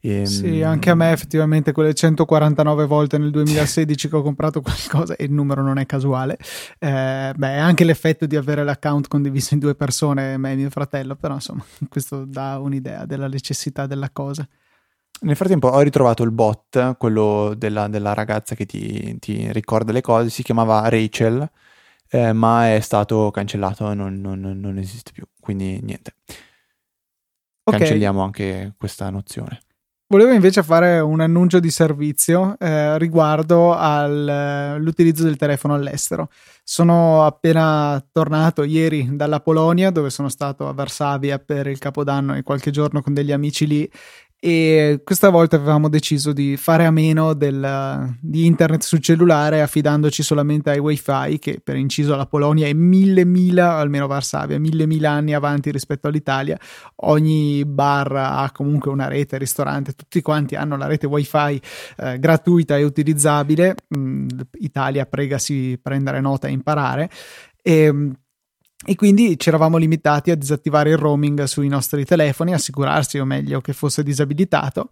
[0.00, 5.16] E, sì, anche a me effettivamente quelle 149 volte nel 2016 che ho comprato qualcosa
[5.16, 6.38] e il numero non è casuale.
[6.78, 11.16] Eh, beh, anche l'effetto di avere l'account condiviso in due persone, me e mio fratello,
[11.16, 14.46] però insomma, questo dà un'idea della necessità della cosa.
[15.20, 20.00] Nel frattempo ho ritrovato il bot, quello della, della ragazza che ti, ti, ricorda le
[20.00, 21.50] cose, si chiamava Rachel,
[22.08, 26.14] eh, ma è stato cancellato, non, non, non esiste più, quindi niente.
[27.64, 27.80] Okay.
[27.80, 29.58] Cancelliamo anche questa nozione.
[30.10, 36.30] Volevo invece fare un annuncio di servizio eh, riguardo all'utilizzo del telefono all'estero.
[36.64, 42.42] Sono appena tornato ieri dalla Polonia, dove sono stato a Varsavia per il Capodanno e
[42.42, 43.90] qualche giorno con degli amici lì
[44.40, 50.22] e questa volta avevamo deciso di fare a meno del, di internet sul cellulare affidandoci
[50.22, 55.10] solamente ai wifi che per inciso la Polonia è mille mila, almeno Varsavia, mille mila
[55.10, 56.56] anni avanti rispetto all'Italia.
[56.96, 61.60] Ogni bar ha comunque una rete, ristorante, tutti quanti hanno la rete wifi
[61.96, 63.74] eh, gratuita e utilizzabile.
[63.96, 64.28] Mm,
[64.60, 67.10] Italia pregasi prendere nota e imparare.
[67.60, 68.12] E
[68.86, 73.60] e quindi ci eravamo limitati a disattivare il roaming sui nostri telefoni, assicurarsi o meglio
[73.60, 74.90] che fosse disabilitato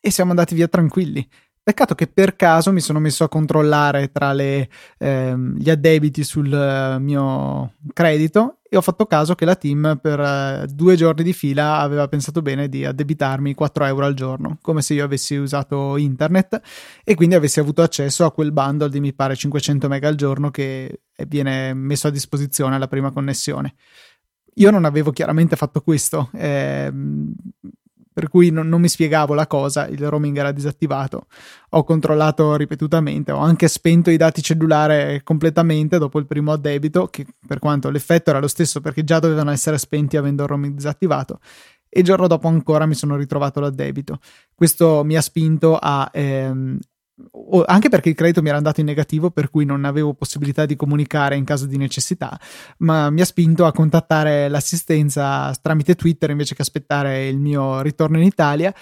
[0.00, 1.26] e siamo andati via tranquilli.
[1.68, 6.50] Peccato che per caso mi sono messo a controllare tra le, ehm, gli addebiti sul
[6.50, 11.34] uh, mio credito e ho fatto caso che la team per uh, due giorni di
[11.34, 15.98] fila aveva pensato bene di addebitarmi 4 euro al giorno, come se io avessi usato
[15.98, 16.58] internet
[17.04, 20.50] e quindi avessi avuto accesso a quel bundle di mi pare 500 mega al giorno
[20.50, 23.74] che viene messo a disposizione alla prima connessione.
[24.54, 26.30] Io non avevo chiaramente fatto questo.
[26.32, 26.90] Eh,
[28.18, 31.26] per cui non, non, mi spiegavo la cosa, il roaming era disattivato.
[31.70, 37.24] Ho controllato ripetutamente, ho anche spento i dati cellulare completamente dopo il primo addebito, che
[37.46, 41.38] per quanto l'effetto era lo stesso perché già dovevano essere spenti avendo il roaming disattivato.
[41.88, 44.18] E il giorno dopo ancora mi sono ritrovato l'addebito.
[44.52, 46.76] Questo mi ha spinto a ehm,
[47.66, 50.76] anche perché il credito mi era andato in negativo, per cui non avevo possibilità di
[50.76, 52.38] comunicare in caso di necessità,
[52.78, 58.18] ma mi ha spinto a contattare l'assistenza tramite Twitter invece che aspettare il mio ritorno
[58.18, 58.74] in Italia.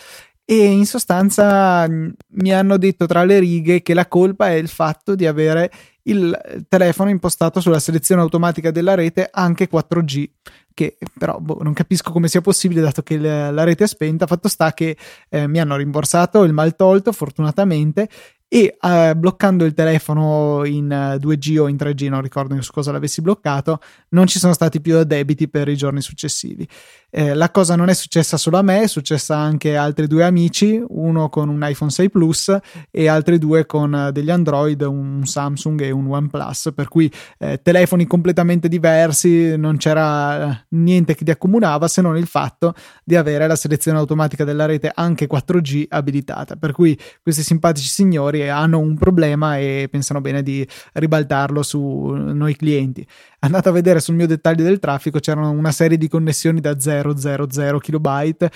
[0.48, 5.16] E in sostanza mi hanno detto tra le righe che la colpa è il fatto
[5.16, 5.72] di avere
[6.02, 10.28] il telefono impostato sulla selezione automatica della rete anche 4G
[10.76, 14.26] che però boh, non capisco come sia possibile dato che la, la rete è spenta.
[14.26, 14.94] Fatto sta che
[15.30, 18.08] eh, mi hanno rimborsato il mal tolto, fortunatamente,
[18.48, 22.92] e eh, bloccando il telefono in 2G eh, o in 3G, non ricordo su cosa
[22.92, 26.68] l'avessi bloccato, non ci sono stati più debiti per i giorni successivi.
[27.10, 30.22] Eh, la cosa non è successa solo a me, è successa anche a altri due
[30.22, 32.56] amici, uno con un iPhone 6 Plus
[32.90, 37.60] e altri due con eh, degli Android, un Samsung e un OnePlus, per cui eh,
[37.62, 43.46] telefoni completamente diversi, non c'era niente che li accomunava se non il fatto di avere
[43.46, 48.96] la selezione automatica della rete anche 4G abilitata, per cui questi simpatici signori hanno un
[48.96, 53.06] problema e pensano bene di ribaltarlo su noi clienti.
[53.40, 57.78] Andato a vedere sul mio dettaglio del traffico c'erano una serie di connessioni da 000
[57.78, 58.50] kilobyte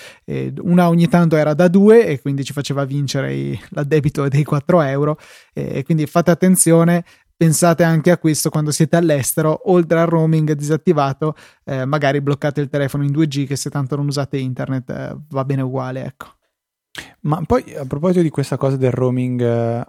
[0.61, 5.19] una ogni tanto era da 2 e quindi ci faceva vincere l'addebito dei 4 euro
[5.53, 7.05] e quindi fate attenzione
[7.41, 12.69] pensate anche a questo quando siete all'estero oltre al roaming disattivato eh, magari bloccate il
[12.69, 16.35] telefono in 2G che se tanto non usate internet eh, va bene uguale ecco
[17.21, 19.87] ma poi a proposito di questa cosa del roaming eh,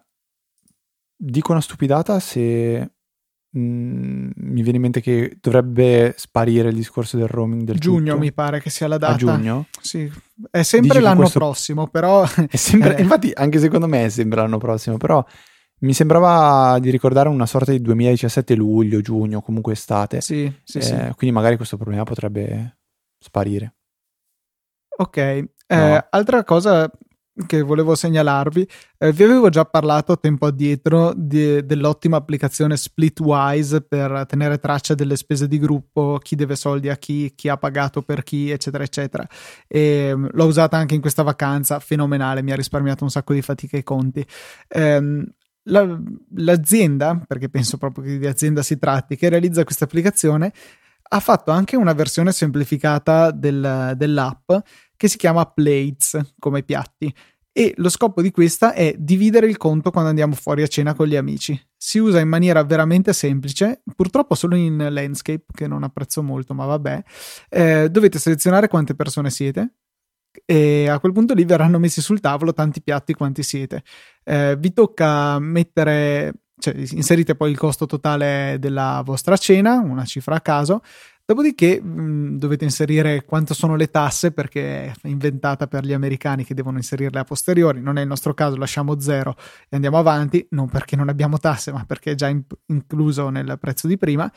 [1.18, 2.90] dico una stupidata se
[3.58, 8.18] Mm, mi viene in mente che dovrebbe sparire il discorso del roaming del giugno, tutto.
[8.24, 9.14] mi pare che sia la data.
[9.14, 9.66] A giugno?
[9.82, 10.10] Sì,
[10.50, 11.40] è sempre Dici l'anno questo...
[11.40, 12.26] prossimo, però.
[12.50, 12.96] Sempre...
[12.96, 13.02] Eh.
[13.02, 15.22] Infatti, anche secondo me è sempre l'anno prossimo, però
[15.82, 20.22] mi sembrava di ricordare una sorta di 2017 luglio, giugno, comunque estate.
[20.22, 20.96] Sì, sì, eh, sì.
[21.16, 22.78] Quindi magari questo problema potrebbe
[23.18, 23.76] sparire.
[24.98, 26.06] Ok, eh, no.
[26.10, 26.90] altra cosa
[27.48, 28.68] che volevo segnalarvi.
[28.98, 35.16] Eh, vi avevo già parlato tempo addietro di, dell'ottima applicazione Splitwise per tenere traccia delle
[35.16, 39.26] spese di gruppo, chi deve soldi a chi, chi ha pagato per chi, eccetera, eccetera.
[39.68, 43.42] E, mm, l'ho usata anche in questa vacanza, fenomenale, mi ha risparmiato un sacco di
[43.42, 44.24] fatica ai conti.
[44.68, 45.26] Eh,
[45.64, 46.00] la,
[46.36, 50.52] l'azienda, perché penso proprio che di azienda si tratti, che realizza questa applicazione,
[51.14, 54.52] ha fatto anche una versione semplificata del, dell'app
[54.96, 57.14] che si chiama Plates come piatti
[57.54, 61.08] e lo scopo di questa è dividere il conto quando andiamo fuori a cena con
[61.08, 61.60] gli amici.
[61.76, 66.66] Si usa in maniera veramente semplice, purtroppo solo in landscape, che non apprezzo molto, ma
[66.66, 67.04] vabbè.
[67.50, 69.74] Eh, dovete selezionare quante persone siete
[70.46, 73.84] e a quel punto lì verranno messi sul tavolo tanti piatti quanti siete.
[74.24, 80.36] Eh, vi tocca mettere, cioè inserite poi il costo totale della vostra cena, una cifra
[80.36, 80.82] a caso,
[81.32, 86.54] Dopodiché mh, dovete inserire quanto sono le tasse perché è inventata per gli americani che
[86.54, 87.80] devono inserirle a posteriori.
[87.80, 89.38] Non è il nostro caso, lasciamo zero
[89.70, 93.58] e andiamo avanti, non perché non abbiamo tasse, ma perché è già in- incluso nel
[93.62, 94.30] prezzo di prima.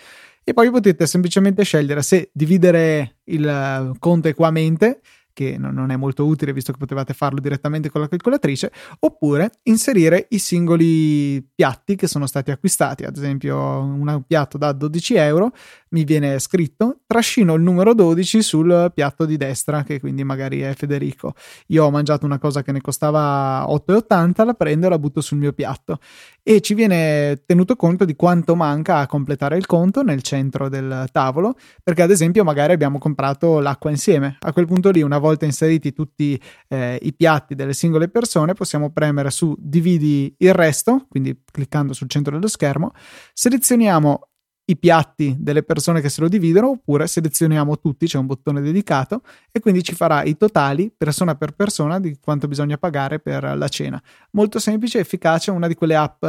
[0.45, 5.01] E poi potete semplicemente scegliere se dividere il conto equamente
[5.35, 10.27] che non è molto utile visto che potevate farlo direttamente con la calcolatrice, oppure inserire
[10.31, 15.53] i singoli piatti che sono stati acquistati, ad esempio un piatto da 12 euro,
[15.91, 20.73] mi viene scritto, trascino il numero 12 sul piatto di destra, che quindi magari è
[20.75, 21.35] Federico.
[21.69, 25.39] Io ho mangiato una cosa che ne costava 8,80, la prendo e la butto sul
[25.39, 25.99] mio piatto
[26.47, 31.07] e ci viene tenuto conto di quanto manca a completare il conto nel centro del
[31.11, 34.37] tavolo, perché ad esempio magari abbiamo comprato l'acqua insieme.
[34.41, 38.91] A quel punto lì, una volta inseriti tutti eh, i piatti delle singole persone, possiamo
[38.91, 42.93] premere su dividi il resto, quindi cliccando sul centro dello schermo,
[43.33, 44.29] selezioniamo
[44.67, 49.21] i piatti delle persone che se lo dividono oppure selezioniamo tutti, c'è un bottone dedicato
[49.53, 53.69] e quindi ci farà i totali persona per persona di quanto bisogna pagare per la
[53.69, 54.03] cena.
[54.33, 56.25] Molto semplice, efficace, una di quelle app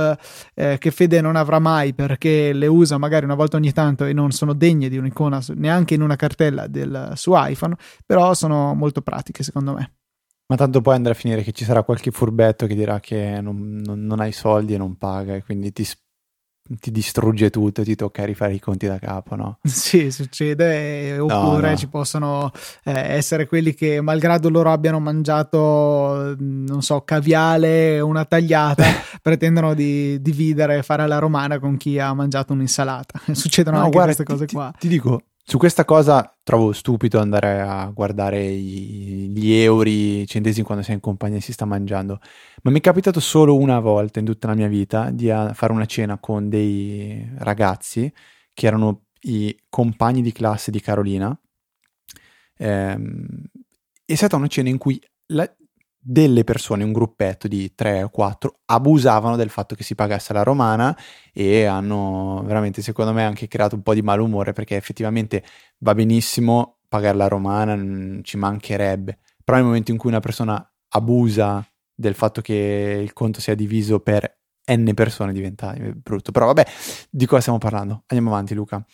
[0.53, 4.11] eh, che Fede non avrà mai perché le usa magari una volta ogni tanto e
[4.11, 7.75] non sono degne di un'icona neanche in una cartella del suo iPhone,
[8.05, 9.93] però sono molto pratiche secondo me.
[10.47, 13.81] Ma tanto poi andrà a finire che ci sarà qualche furbetto che dirà che non,
[13.83, 15.83] non, non hai soldi e non paga e quindi ti
[16.79, 19.59] ti distrugge tutto e ti tocca rifare i conti da capo, no?
[19.65, 21.75] Sì, succede, oppure no, no.
[21.77, 22.51] ci possono
[22.83, 28.83] eh, essere quelli che, malgrado loro abbiano mangiato, non so, caviale, una tagliata,
[29.21, 33.21] pretendono di dividere, fare la romana con chi ha mangiato un'insalata.
[33.33, 34.71] Succedono no, anche guarda, queste cose ti, qua.
[34.71, 40.65] Ti, ti dico, su questa cosa trovo stupido andare a guardare gli euro, i centesimi
[40.65, 42.19] quando sei in compagnia e si sta mangiando,
[42.63, 45.85] ma mi è capitato solo una volta in tutta la mia vita di fare una
[45.85, 48.11] cena con dei ragazzi
[48.53, 51.37] che erano i compagni di classe di Carolina.
[52.57, 53.15] Ehm,
[54.03, 55.47] è stata una cena in cui la,
[56.07, 60.43] delle persone, un gruppetto di tre o quattro, abusavano del fatto che si pagasse la
[60.43, 60.95] romana
[61.33, 65.43] e hanno veramente, secondo me, anche creato un po' di malumore perché effettivamente
[65.79, 67.75] va benissimo pagare la romana,
[68.21, 73.41] ci mancherebbe, però nel momento in cui una persona abusa del fatto che il conto
[73.41, 76.31] sia diviso per n persone diventa brutto.
[76.31, 76.65] Però vabbè,
[77.09, 78.03] di cosa stiamo parlando?
[78.07, 78.85] Andiamo avanti, Luca.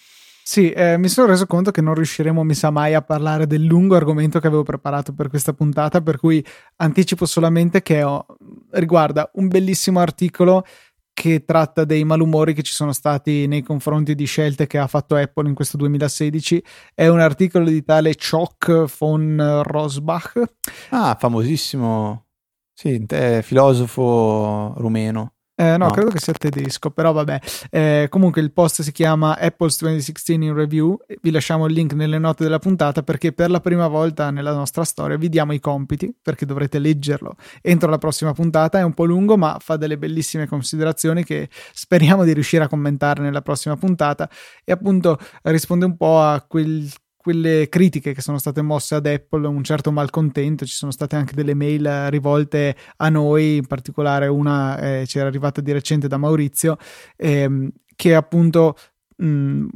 [0.43, 3.63] Sì, eh, mi sono reso conto che non riusciremo, mi sa mai, a parlare del
[3.63, 6.43] lungo argomento che avevo preparato per questa puntata, per cui
[6.77, 8.25] anticipo solamente che ho,
[8.71, 10.65] riguarda un bellissimo articolo
[11.13, 15.15] che tratta dei malumori che ci sono stati nei confronti di scelte che ha fatto
[15.15, 16.63] Apple in questo 2016.
[16.93, 20.41] È un articolo di tale Choc von Rosbach.
[20.89, 22.25] Ah, famosissimo.
[22.73, 23.05] Sì,
[23.41, 25.33] filosofo rumeno.
[25.53, 27.39] Eh, no, no, credo che sia tedesco, però vabbè.
[27.69, 30.97] Eh, comunque il post si chiama Apple's 2016 in Review.
[31.21, 34.83] Vi lasciamo il link nelle note della puntata perché per la prima volta nella nostra
[34.83, 38.79] storia vi diamo i compiti perché dovrete leggerlo entro la prossima puntata.
[38.79, 43.21] È un po' lungo, ma fa delle bellissime considerazioni che speriamo di riuscire a commentare
[43.21, 44.29] nella prossima puntata.
[44.63, 46.89] E appunto risponde un po' a quel
[47.22, 51.36] quelle critiche che sono state mosse ad Apple, un certo malcontento, ci sono state anche
[51.36, 56.17] delle mail rivolte a noi, in particolare una eh, ci era arrivata di recente da
[56.17, 56.78] Maurizio,
[57.15, 58.76] ehm, che appunto
[59.17, 59.67] mh,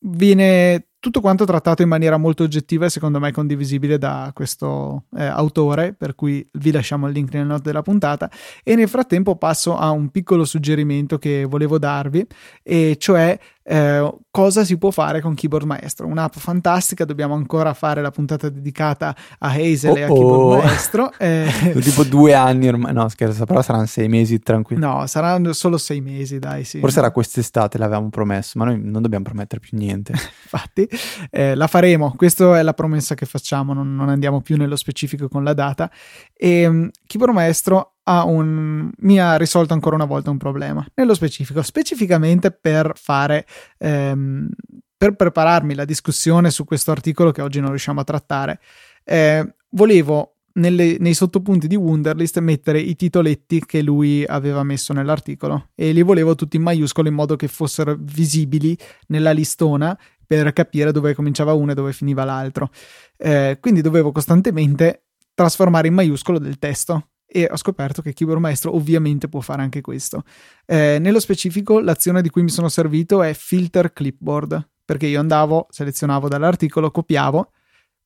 [0.00, 5.24] viene tutto quanto trattato in maniera molto oggettiva e secondo me condivisibile da questo eh,
[5.24, 8.30] autore, per cui vi lasciamo il link nelle note della puntata.
[8.62, 12.26] E nel frattempo passo a un piccolo suggerimento che volevo darvi,
[12.62, 16.06] e cioè eh, cosa si può fare con Keyboard Maestro.
[16.06, 20.56] Un'app fantastica, dobbiamo ancora fare la puntata dedicata a Hazel oh, e a Keyboard oh.
[20.62, 21.12] Maestro.
[21.20, 24.80] Eh, tipo due anni ormai, no scherzo, però saranno sei mesi tranquilli.
[24.80, 26.64] No, saranno solo sei mesi, dai.
[26.64, 26.80] Sì.
[26.80, 30.12] Forse era quest'estate, l'avevamo promesso, ma noi non dobbiamo promettere più niente.
[30.42, 30.88] Infatti,
[31.30, 35.28] eh, la faremo, questa è la promessa che facciamo, non, non, andiamo più nello specifico
[35.28, 35.90] con la data.
[36.34, 41.14] E um, Keyboard Maestro ha un, mi ha risolto ancora una volta un problema, nello
[41.14, 43.46] specifico, specificamente per fare,
[43.78, 44.48] ehm,
[44.96, 48.60] per prepararmi la discussione su questo articolo che oggi non riusciamo a trattare.
[49.04, 55.68] Eh, volevo nelle, nei sottopunti di Wunderlist mettere i titoletti che lui aveva messo nell'articolo
[55.76, 59.96] e li volevo tutti in maiuscolo in modo che fossero visibili nella listona
[60.26, 62.70] per capire dove cominciava uno e dove finiva l'altro.
[63.16, 68.74] Eh, quindi dovevo costantemente trasformare in maiuscolo del testo e ho scoperto che Keyboard Maestro
[68.74, 70.24] ovviamente può fare anche questo.
[70.66, 75.66] Eh, nello specifico, l'azione di cui mi sono servito è Filter Clipboard, perché io andavo,
[75.70, 77.52] selezionavo dall'articolo, copiavo,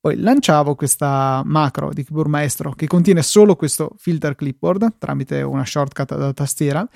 [0.01, 5.65] poi lanciavo questa macro di Keyboard Maestro che contiene solo questo Filter Clipboard tramite una
[5.65, 6.87] shortcut da tastiera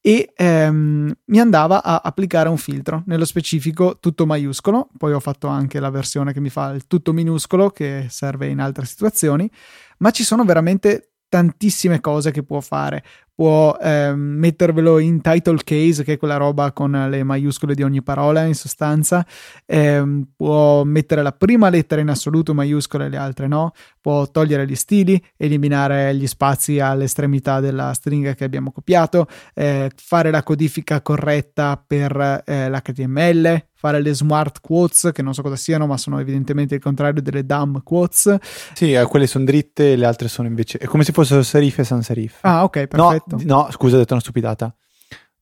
[0.00, 5.46] e ehm, mi andava a applicare un filtro, nello specifico tutto maiuscolo, poi ho fatto
[5.46, 9.50] anche la versione che mi fa il tutto minuscolo che serve in altre situazioni,
[9.98, 13.02] ma ci sono veramente tantissime cose che può fare.
[13.34, 18.02] Può ehm, mettervelo in title case, che è quella roba con le maiuscole di ogni
[18.02, 19.24] parola, in sostanza.
[19.66, 23.72] Ehm, può mettere la prima lettera in assoluto maiuscola e le altre no.
[24.00, 30.30] Può togliere gli stili, eliminare gli spazi all'estremità della stringa che abbiamo copiato, eh, fare
[30.30, 35.86] la codifica corretta per eh, l'HTML, fare le smart quotes, che non so cosa siano,
[35.86, 38.36] ma sono evidentemente il contrario delle dumb quotes.
[38.74, 40.76] Sì, eh, quelle sono dritte, le altre sono invece.
[40.76, 42.38] È come se fossero serif e sans serif.
[42.42, 43.29] Ah, ok, perfetto.
[43.36, 44.74] No, no scusa, ho detto una stupidata.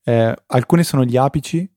[0.03, 1.69] Eh, alcune sono gli apici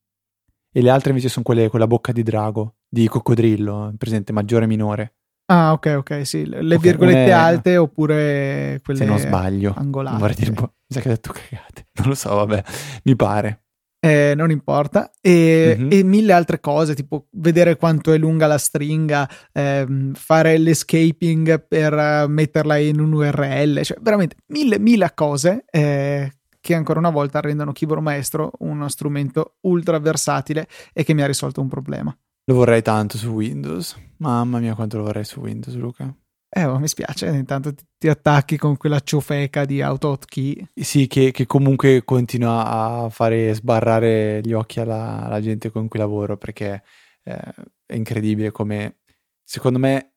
[0.74, 4.64] e le altre invece sono quelle con la bocca di drago, di coccodrillo, presente maggiore
[4.64, 5.14] e minore.
[5.46, 7.30] Ah, ok, ok, sì, le okay, virgolette è...
[7.30, 9.74] alte oppure quelle Se non sbaglio.
[9.76, 10.18] angolate.
[10.18, 11.86] Vorrei dire, mi sa che ho detto cagate.
[12.02, 12.62] Non lo so, vabbè,
[13.04, 13.61] mi pare
[14.04, 15.88] eh, non importa, e, mm-hmm.
[15.92, 21.92] e, mille altre cose, tipo vedere quanto è lunga la stringa, ehm, fare l'escaping per
[21.92, 27.40] uh, metterla in un URL, cioè veramente mille, mille cose eh, che ancora una volta
[27.40, 32.16] rendono Keyboard Maestro uno strumento ultra versatile e che mi ha risolto un problema.
[32.46, 36.12] Lo vorrei tanto su Windows, mamma mia quanto lo vorrei su Windows Luca.
[36.54, 40.68] Eh, oh, mi spiace, intanto ti, attacchi con quella ciofeca di autohotkey.
[40.74, 45.98] Sì, che, che, comunque continua a fare sbarrare gli occhi alla, alla gente con cui
[45.98, 46.82] lavoro, perché
[47.22, 47.54] eh,
[47.86, 48.98] è incredibile come,
[49.42, 50.12] secondo me,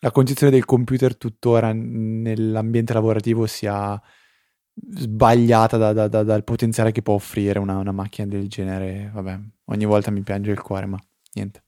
[0.00, 4.00] la concezione del computer tuttora nell'ambiente lavorativo sia
[4.74, 9.10] sbagliata da, da, da, dal potenziale che può offrire una, una macchina del genere.
[9.12, 10.98] Vabbè, ogni volta mi piange il cuore, ma
[11.34, 11.64] niente.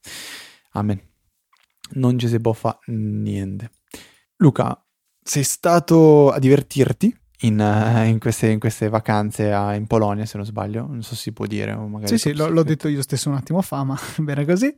[0.71, 1.01] Amen.
[1.93, 3.71] Non ci si può fare niente.
[4.37, 4.85] Luca,
[5.23, 10.37] sei stato a divertirti in, uh, in, queste, in queste, vacanze a, in Polonia, se
[10.37, 10.87] non sbaglio?
[10.87, 11.73] Non so se si può dire.
[11.73, 14.75] O magari sì, sì, lo, l'ho detto io stesso un attimo fa, ma bene così.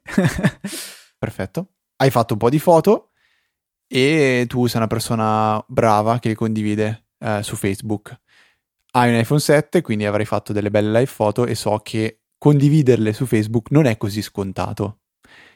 [1.18, 1.72] Perfetto.
[1.96, 3.10] Hai fatto un po' di foto
[3.86, 8.16] e tu sei una persona brava che condivide uh, su Facebook.
[8.92, 13.12] Hai un iPhone 7, quindi avrai fatto delle belle live foto e so che condividerle
[13.12, 15.00] su Facebook non è così scontato.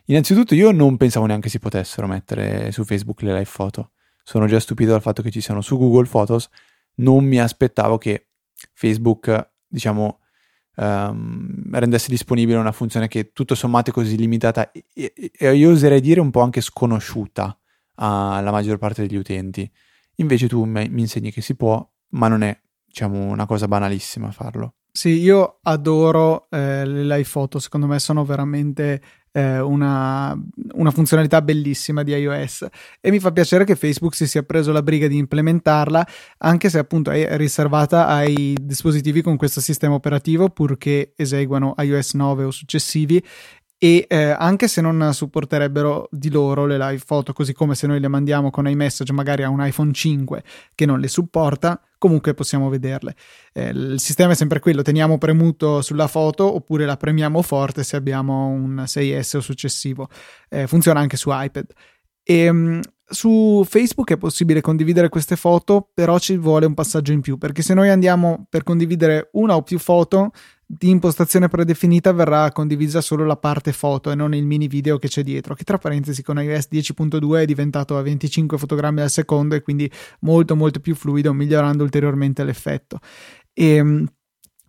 [0.06, 3.92] Innanzitutto io non pensavo neanche si potessero mettere su Facebook le live foto.
[4.24, 6.48] Sono già stupito dal fatto che ci siano su Google Photos.
[6.96, 8.28] Non mi aspettavo che
[8.72, 10.20] Facebook, diciamo,
[10.76, 16.00] um, rendesse disponibile una funzione che tutto sommato è così limitata e, e, io oserei
[16.00, 17.56] dire un po' anche sconosciuta
[17.94, 19.70] alla maggior parte degli utenti.
[20.16, 24.74] Invece tu mi insegni che si può, ma non è, diciamo, una cosa banalissima farlo.
[24.94, 29.00] Sì, io adoro eh, le live photo, secondo me sono veramente
[29.32, 30.38] eh, una,
[30.74, 32.66] una, funzionalità bellissima di iOS.
[33.00, 36.06] E mi fa piacere che Facebook si sia preso la briga di implementarla,
[36.38, 42.44] anche se appunto è riservata ai dispositivi con questo sistema operativo, purché eseguano iOS 9
[42.44, 43.24] o successivi
[43.84, 47.98] e eh, anche se non supporterebbero di loro le live photo, così come se noi
[47.98, 50.44] le mandiamo con iMessage magari a un iPhone 5
[50.76, 53.16] che non le supporta, comunque possiamo vederle.
[53.52, 57.96] Eh, il sistema è sempre quello, teniamo premuto sulla foto oppure la premiamo forte se
[57.96, 60.08] abbiamo un 6S o successivo.
[60.48, 61.66] Eh, funziona anche su iPad.
[62.22, 67.20] E, ehm, su Facebook è possibile condividere queste foto, però ci vuole un passaggio in
[67.20, 70.30] più, perché se noi andiamo per condividere una o più foto,
[70.74, 75.06] di impostazione predefinita verrà condivisa solo la parte foto e non il mini video che
[75.06, 79.54] c'è dietro, che tra parentesi con iOS 10.2 è diventato a 25 fotogrammi al secondo
[79.54, 83.00] e quindi molto molto più fluido, migliorando ulteriormente l'effetto.
[83.52, 84.06] E, ehm,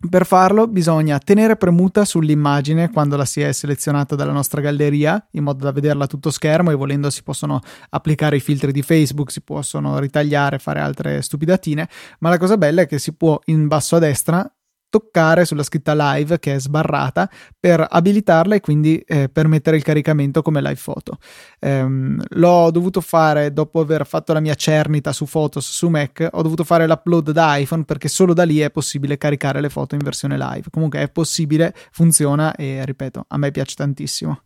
[0.06, 5.44] per farlo bisogna tenere premuta sull'immagine quando la si è selezionata dalla nostra galleria in
[5.44, 9.40] modo da vederla tutto schermo e volendo si possono applicare i filtri di Facebook, si
[9.40, 11.88] possono ritagliare, fare altre stupidatine,
[12.18, 14.46] ma la cosa bella è che si può in basso a destra
[14.94, 17.28] toccare sulla scritta live che è sbarrata
[17.58, 21.18] per abilitarla e quindi eh, permettere il caricamento come live photo.
[21.58, 26.42] Um, l'ho dovuto fare dopo aver fatto la mia cernita su Photos su Mac, ho
[26.42, 30.00] dovuto fare l'upload da iPhone perché solo da lì è possibile caricare le foto in
[30.04, 30.68] versione live.
[30.70, 34.42] Comunque è possibile, funziona e ripeto, a me piace tantissimo.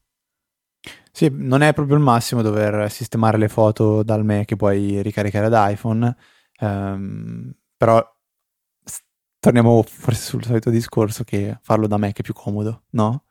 [1.13, 5.51] Sì, non è proprio il massimo dover sistemare le foto dal Mac e poi ricaricare
[5.51, 6.17] da iPhone,
[6.61, 8.03] um, però
[9.39, 13.25] torniamo forse sul solito discorso che farlo da Mac è più comodo, no?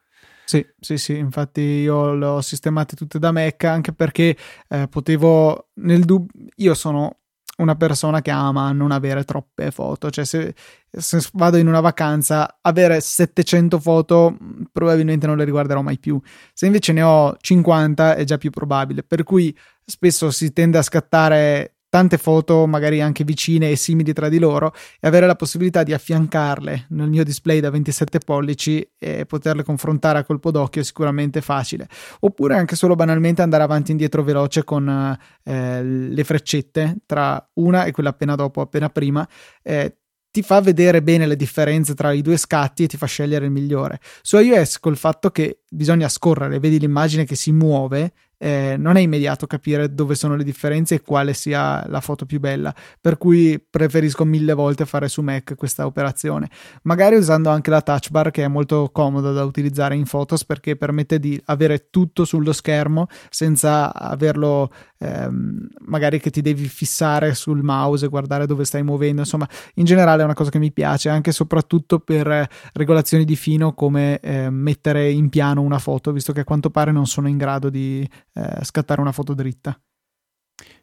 [0.45, 4.37] Sì, sì, sì, infatti io le ho sistemate tutte da Mac anche perché
[4.69, 7.17] eh, potevo nel dubbio io sono
[7.57, 10.53] una persona che ama non avere troppe foto, cioè se,
[10.89, 14.37] se, vado in una vacanza avere 700 foto
[14.71, 16.19] probabilmente non le riguarderò mai più,
[16.53, 20.83] se invece ne ho 50 è già più probabile, per cui spesso si tende a
[20.83, 25.83] scattare tante foto magari anche vicine e simili tra di loro e avere la possibilità
[25.83, 30.83] di affiancarle nel mio display da 27 pollici e poterle confrontare a colpo d'occhio è
[30.83, 31.87] sicuramente facile
[32.19, 37.85] oppure anche solo banalmente andare avanti e indietro veloce con eh, le freccette tra una
[37.85, 39.27] e quella appena dopo appena prima
[39.63, 39.97] eh,
[40.37, 43.51] ti fa vedere bene le differenze tra i due scatti e ti fa scegliere il
[43.51, 43.99] migliore.
[44.21, 49.01] Su iOS col fatto che bisogna scorrere, vedi l'immagine che si muove, eh, non è
[49.01, 53.59] immediato capire dove sono le differenze e quale sia la foto più bella, per cui
[53.59, 56.49] preferisco mille volte fare su Mac questa operazione,
[56.83, 60.75] magari usando anche la touch bar che è molto comoda da utilizzare in Photos perché
[60.75, 67.63] permette di avere tutto sullo schermo senza averlo ehm, magari che ti devi fissare sul
[67.63, 71.09] mouse e guardare dove stai muovendo, insomma in generale è una cosa che mi piace
[71.09, 76.33] anche e soprattutto per regolazioni di fino come eh, mettere in piano una foto, visto
[76.33, 78.07] che a quanto pare non sono in grado di
[78.37, 79.79] eh, scattare una foto dritta.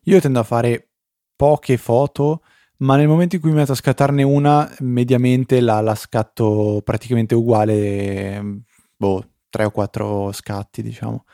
[0.04, 0.90] Io tendo a fare
[1.36, 2.42] poche foto,
[2.78, 7.34] ma nel momento in cui mi metto a scattarne una, mediamente la, la scatto praticamente
[7.34, 8.62] uguale,
[8.96, 11.24] boh, tre o quattro scatti, diciamo.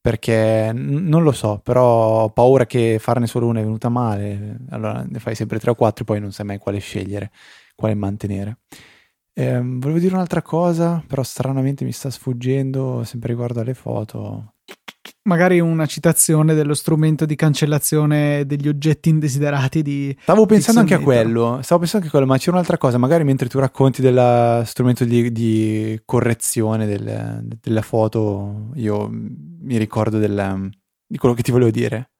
[0.00, 5.04] Perché non lo so, però ho paura che farne solo una è venuta male, allora
[5.06, 7.30] ne fai sempre tre o quattro e poi non sai mai quale scegliere,
[7.74, 8.58] quale mantenere.
[9.32, 14.54] Eh, volevo dire un'altra cosa, però stranamente mi sta sfuggendo, sempre riguardo alle foto
[15.28, 21.00] magari una citazione dello strumento di cancellazione degli oggetti indesiderati di Stavo pensando anche a
[21.00, 24.62] quello, stavo pensando anche a quello, ma c'è un'altra cosa, magari mentre tu racconti dello
[24.64, 30.70] strumento di, di correzione del, della foto, io mi ricordo del,
[31.06, 32.10] di quello che ti volevo dire.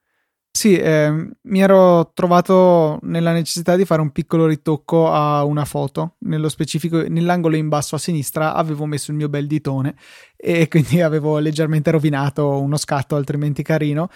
[0.58, 1.08] Sì, eh,
[1.42, 7.00] mi ero trovato nella necessità di fare un piccolo ritocco a una foto, nello specifico
[7.06, 9.94] nell'angolo in basso a sinistra avevo messo il mio bel ditone
[10.36, 14.08] e quindi avevo leggermente rovinato uno scatto altrimenti carino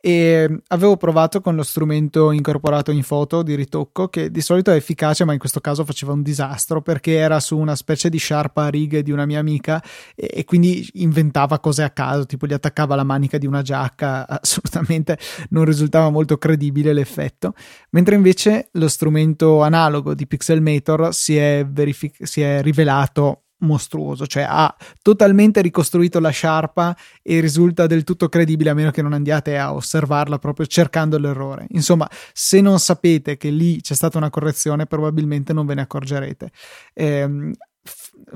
[0.00, 4.76] e avevo provato con lo strumento incorporato in foto di ritocco che di solito è
[4.76, 8.64] efficace ma in questo caso faceva un disastro perché era su una specie di sciarpa
[8.64, 9.82] a righe di una mia amica
[10.14, 14.26] e, e quindi inventava cose a caso tipo gli attaccava la manica di una giacca
[14.40, 15.18] assolutamente
[15.50, 17.54] non risultava molto credibile l'effetto.
[17.90, 24.44] Mentre invece lo strumento analogo di Pixelmator si è, verific- si è rivelato mostruoso, cioè
[24.48, 29.58] ha totalmente ricostruito la sciarpa e risulta del tutto credibile a meno che non andiate
[29.58, 31.66] a osservarla proprio cercando l'errore.
[31.70, 36.50] Insomma, se non sapete che lì c'è stata una correzione, probabilmente non ve ne accorgerete.
[36.92, 37.52] Eh,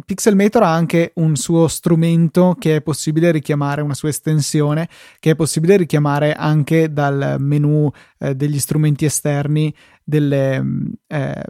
[0.05, 4.89] Pixelmator ha anche un suo strumento che è possibile richiamare, una sua estensione
[5.20, 11.43] che è possibile richiamare anche dal menu eh, degli strumenti esterni delle, mm, eh,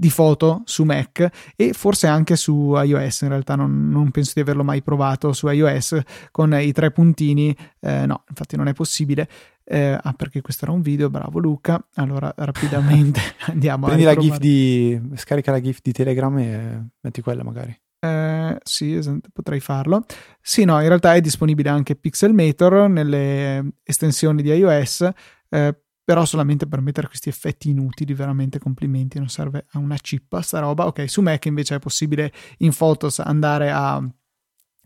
[0.00, 3.20] di foto su Mac e forse anche su iOS.
[3.20, 7.54] In realtà non, non, penso di averlo mai provato su iOS con i tre puntini.
[7.78, 9.28] Eh, no, infatti non è possibile.
[9.62, 11.86] Eh, ah, perché questo era un video, bravo Luca.
[11.96, 14.98] Allora, rapidamente andiamo Prendi la GIF di.
[15.16, 17.78] scarica la GIF di Telegram e metti quella magari.
[18.02, 20.06] Eh, sì, esatto, potrei farlo.
[20.40, 25.10] Sì, no, in realtà è disponibile anche Pixelmator nelle estensioni di iOS.
[25.50, 25.76] Eh,
[26.10, 30.58] però solamente per mettere questi effetti inutili, veramente complimenti, non serve a una cippa sta
[30.58, 30.86] roba.
[30.86, 34.04] Ok, su Mac invece è possibile in Photos andare a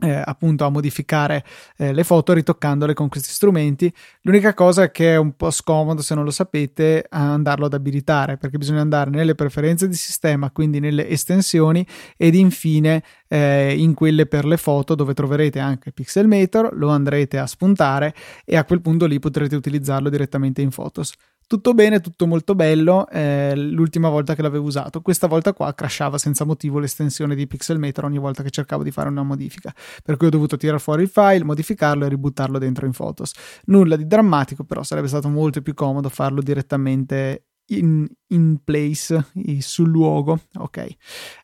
[0.04, 1.44] eh, appunto a modificare
[1.76, 3.92] eh, le foto ritoccandole con questi strumenti.
[4.22, 8.36] L'unica cosa è che è un po' scomodo se non lo sapete andarlo ad abilitare
[8.36, 11.86] perché bisogna andare nelle preferenze di sistema, quindi nelle estensioni
[12.16, 17.46] ed infine eh, in quelle per le foto dove troverete anche Pixelmator, lo andrete a
[17.46, 21.14] spuntare e a quel punto lì potrete utilizzarlo direttamente in Photos
[21.46, 23.08] tutto bene, tutto molto bello.
[23.08, 28.04] Eh, l'ultima volta che l'avevo usato, questa volta qua crashava senza motivo l'estensione di Pixelmator
[28.04, 29.74] ogni volta che cercavo di fare una modifica.
[30.02, 33.32] Per cui ho dovuto tirare fuori il file, modificarlo e ributtarlo dentro in Photos.
[33.66, 39.26] Nulla di drammatico, però sarebbe stato molto più comodo farlo direttamente in, in place,
[39.60, 40.40] sul luogo.
[40.58, 40.86] Ok,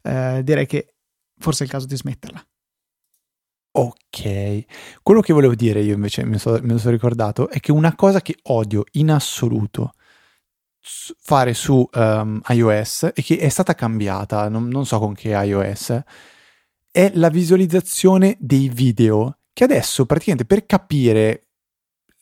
[0.02, 0.94] eh, direi che
[1.38, 2.44] forse è il caso di smetterla.
[3.72, 4.64] Ok,
[5.02, 7.70] quello che volevo dire io invece, me lo, so, me lo sono ricordato, è che
[7.70, 9.92] una cosa che odio in assoluto
[10.80, 16.02] fare su um, iOS e che è stata cambiata, non, non so con che iOS,
[16.90, 21.46] è la visualizzazione dei video, che adesso praticamente per capire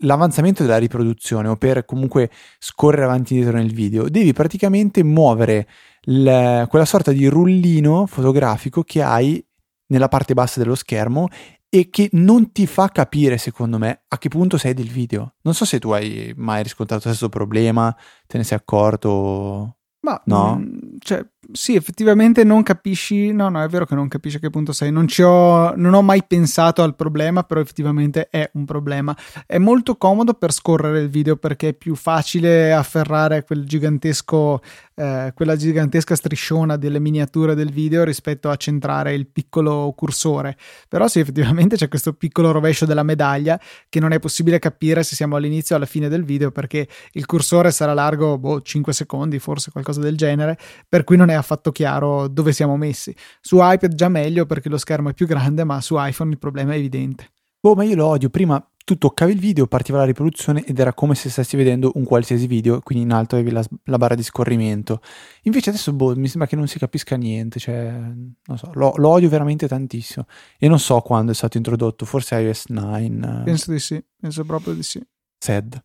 [0.03, 5.67] l'avanzamento della riproduzione o per comunque scorrere avanti e indietro nel video, devi praticamente muovere
[6.03, 9.43] l- quella sorta di rullino fotografico che hai
[9.89, 11.29] nella parte bassa dello schermo
[11.69, 15.35] e che non ti fa capire, secondo me, a che punto sei del video.
[15.43, 17.95] Non so se tu hai mai riscontrato questo problema,
[18.27, 19.77] te ne sei accorto.
[20.01, 23.33] Ma no, mh, mm, cioè, sì, effettivamente non capisci.
[23.33, 24.91] No, no, è vero che non capisci a che punto sei.
[24.91, 29.17] Non, ho, non ho mai pensato al problema, però effettivamente è un problema.
[29.47, 34.61] È molto comodo per scorrere il video perché è più facile afferrare quel gigantesco,
[34.97, 40.57] eh, quella gigantesca strisciona delle miniature del video rispetto a centrare il piccolo cursore.
[40.89, 43.59] Però sì, effettivamente c'è questo piccolo rovescio della medaglia
[43.89, 47.27] che non è possibile capire se siamo all'inizio o alla fine del video perché il
[47.27, 50.59] cursore sarà largo boh, 5 secondi, forse qualcosa del genere,
[50.89, 53.15] per cui non è affatto chiaro dove siamo messi.
[53.41, 56.73] Su iPad già meglio perché lo schermo è più grande, ma su iPhone il problema
[56.73, 57.31] è evidente.
[57.61, 58.31] Boh, ma io lo odio.
[58.31, 62.05] Prima tu toccavi il video, partiva la riproduzione ed era come se stessi vedendo un
[62.05, 65.03] qualsiasi video, quindi in alto avevi la, la barra di scorrimento.
[65.43, 69.09] Invece adesso, boh, mi sembra che non si capisca niente, cioè, non so, lo, lo
[69.11, 70.25] odio veramente tantissimo.
[70.59, 73.43] E non so quando è stato introdotto, forse iOS 9.
[73.45, 75.07] Penso di sì, penso proprio di sì.
[75.37, 75.85] Sad.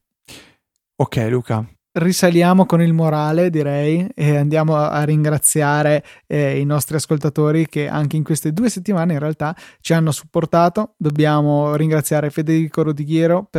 [0.95, 7.67] Ok, Luca, risaliamo con il morale, direi, e andiamo a ringraziare eh, i nostri ascoltatori
[7.67, 10.93] che anche in queste due settimane in realtà ci hanno supportato.
[10.97, 13.49] Dobbiamo ringraziare Federico Rodighiero,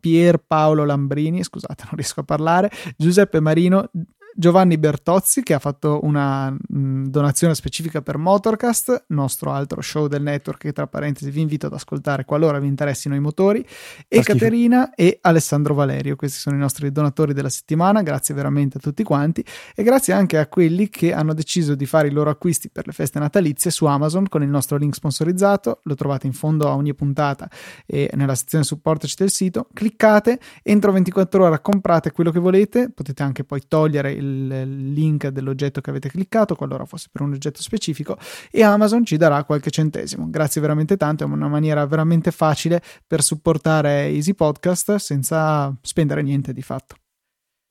[0.00, 3.90] Pier Paolo Lambrini, scusate, non riesco a parlare, Giuseppe Marino,
[4.34, 10.06] Giovanni Bertozzi che ha fatto una mh, mm, donazione specifica per Motorcast, nostro altro show
[10.06, 13.64] del network che tra parentesi vi invito ad ascoltare qualora vi interessino i motori,
[14.08, 18.80] e Caterina e Alessandro Valerio, questi sono i nostri donatori della settimana, grazie veramente a
[18.80, 22.70] tutti quanti e grazie anche a quelli che hanno deciso di fare i loro acquisti
[22.70, 26.68] per le feste natalizie su Amazon con il nostro link sponsorizzato, lo trovate in fondo
[26.68, 27.48] a ogni puntata
[27.86, 33.22] e nella sezione supportaci del sito, cliccate, entro 24 ore comprate quello che volete, potete
[33.22, 38.16] anche poi togliere il link dell'oggetto che avete cliccato, qualora fosse per un oggetto specifico,
[38.50, 40.28] e Amazon ci darà qualche centesimo.
[40.30, 46.52] Grazie veramente tanto, è una maniera veramente facile per supportare Easy Podcast senza spendere niente
[46.52, 46.96] di fatto.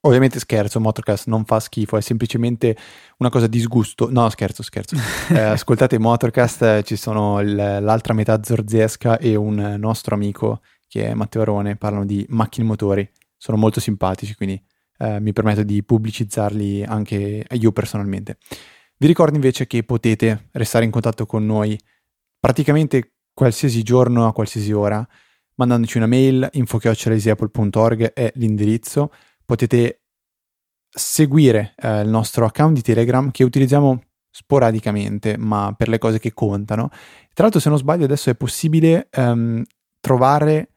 [0.03, 2.75] Ovviamente scherzo, Motorcast non fa schifo, è semplicemente
[3.17, 4.09] una cosa di sgusto.
[4.09, 4.95] No, scherzo, scherzo.
[5.29, 11.07] Eh, ascoltate Motorcast, eh, ci sono il, l'altra metà zorzesca e un nostro amico che
[11.07, 13.07] è Matteo Arone, parlano di macchine motori.
[13.37, 14.61] Sono molto simpatici, quindi
[15.01, 18.37] eh, mi permetto di pubblicizzarli anche io personalmente.
[18.97, 21.79] Vi ricordo invece che potete restare in contatto con noi
[22.39, 25.05] praticamente qualsiasi giorno a qualsiasi ora
[25.55, 29.11] mandandoci una mail info.easyapple.org è l'indirizzo
[29.43, 30.01] potete
[30.89, 36.33] seguire eh, il nostro account di Telegram che utilizziamo sporadicamente ma per le cose che
[36.33, 36.89] contano
[37.33, 39.63] tra l'altro se non sbaglio adesso è possibile um,
[39.99, 40.70] trovare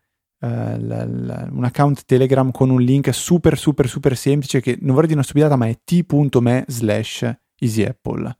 [0.45, 4.92] uh, l- l- un account Telegram con un link super super super semplice che non
[4.95, 8.38] vorrei dire una stupidata ma è t.me slash easyapple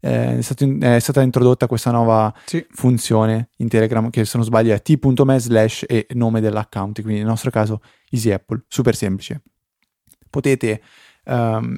[0.00, 2.64] eh, è, stato è, stata introdotta questa nuova sì.
[2.70, 7.28] funzione in Telegram che se non sbaglio è t.me slash e nome dell'account quindi nel
[7.28, 7.80] nostro caso
[8.10, 9.42] easyapple super semplice
[10.30, 10.82] potete
[11.24, 11.76] um,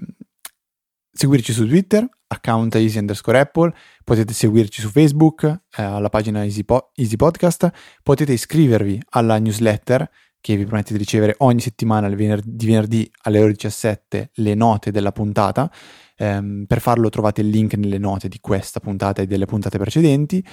[1.13, 3.73] seguirci su Twitter account easy underscore apple,
[4.05, 5.45] potete seguirci su Facebook,
[5.77, 7.71] eh, alla pagina Easy, po- Easy, Podcast,
[8.03, 10.09] potete iscrivervi alla newsletter
[10.41, 14.91] che vi promette di ricevere ogni settimana vener- di venerdì alle ore 17 le note
[14.91, 15.71] della puntata.
[16.17, 20.45] Eh, per farlo trovate il link nelle note di questa puntata e delle puntate precedenti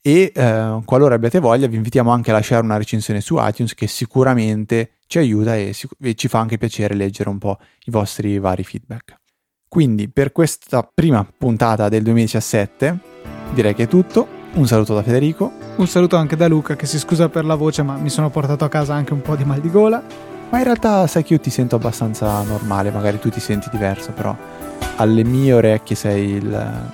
[0.00, 3.88] e eh, qualora abbiate voglia vi invitiamo anche a lasciare una recensione su iTunes che
[3.88, 8.38] sicuramente ci aiuta e, sic- e ci fa anche piacere leggere un po' i vostri
[8.38, 9.16] vari feedback.
[9.76, 12.98] Quindi per questa prima puntata del 2017
[13.52, 14.26] direi che è tutto.
[14.54, 15.52] Un saluto da Federico.
[15.76, 18.64] Un saluto anche da Luca che si scusa per la voce ma mi sono portato
[18.64, 20.02] a casa anche un po' di mal di gola.
[20.48, 24.12] Ma in realtà sai che io ti sento abbastanza normale, magari tu ti senti diverso,
[24.12, 24.34] però
[24.96, 26.88] alle mie orecchie sei il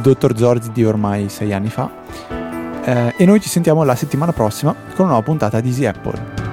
[0.00, 1.90] dottor Zorzi di ormai sei anni fa.
[2.82, 6.51] Eh, e noi ci sentiamo la settimana prossima con una nuova puntata di Easy Apple.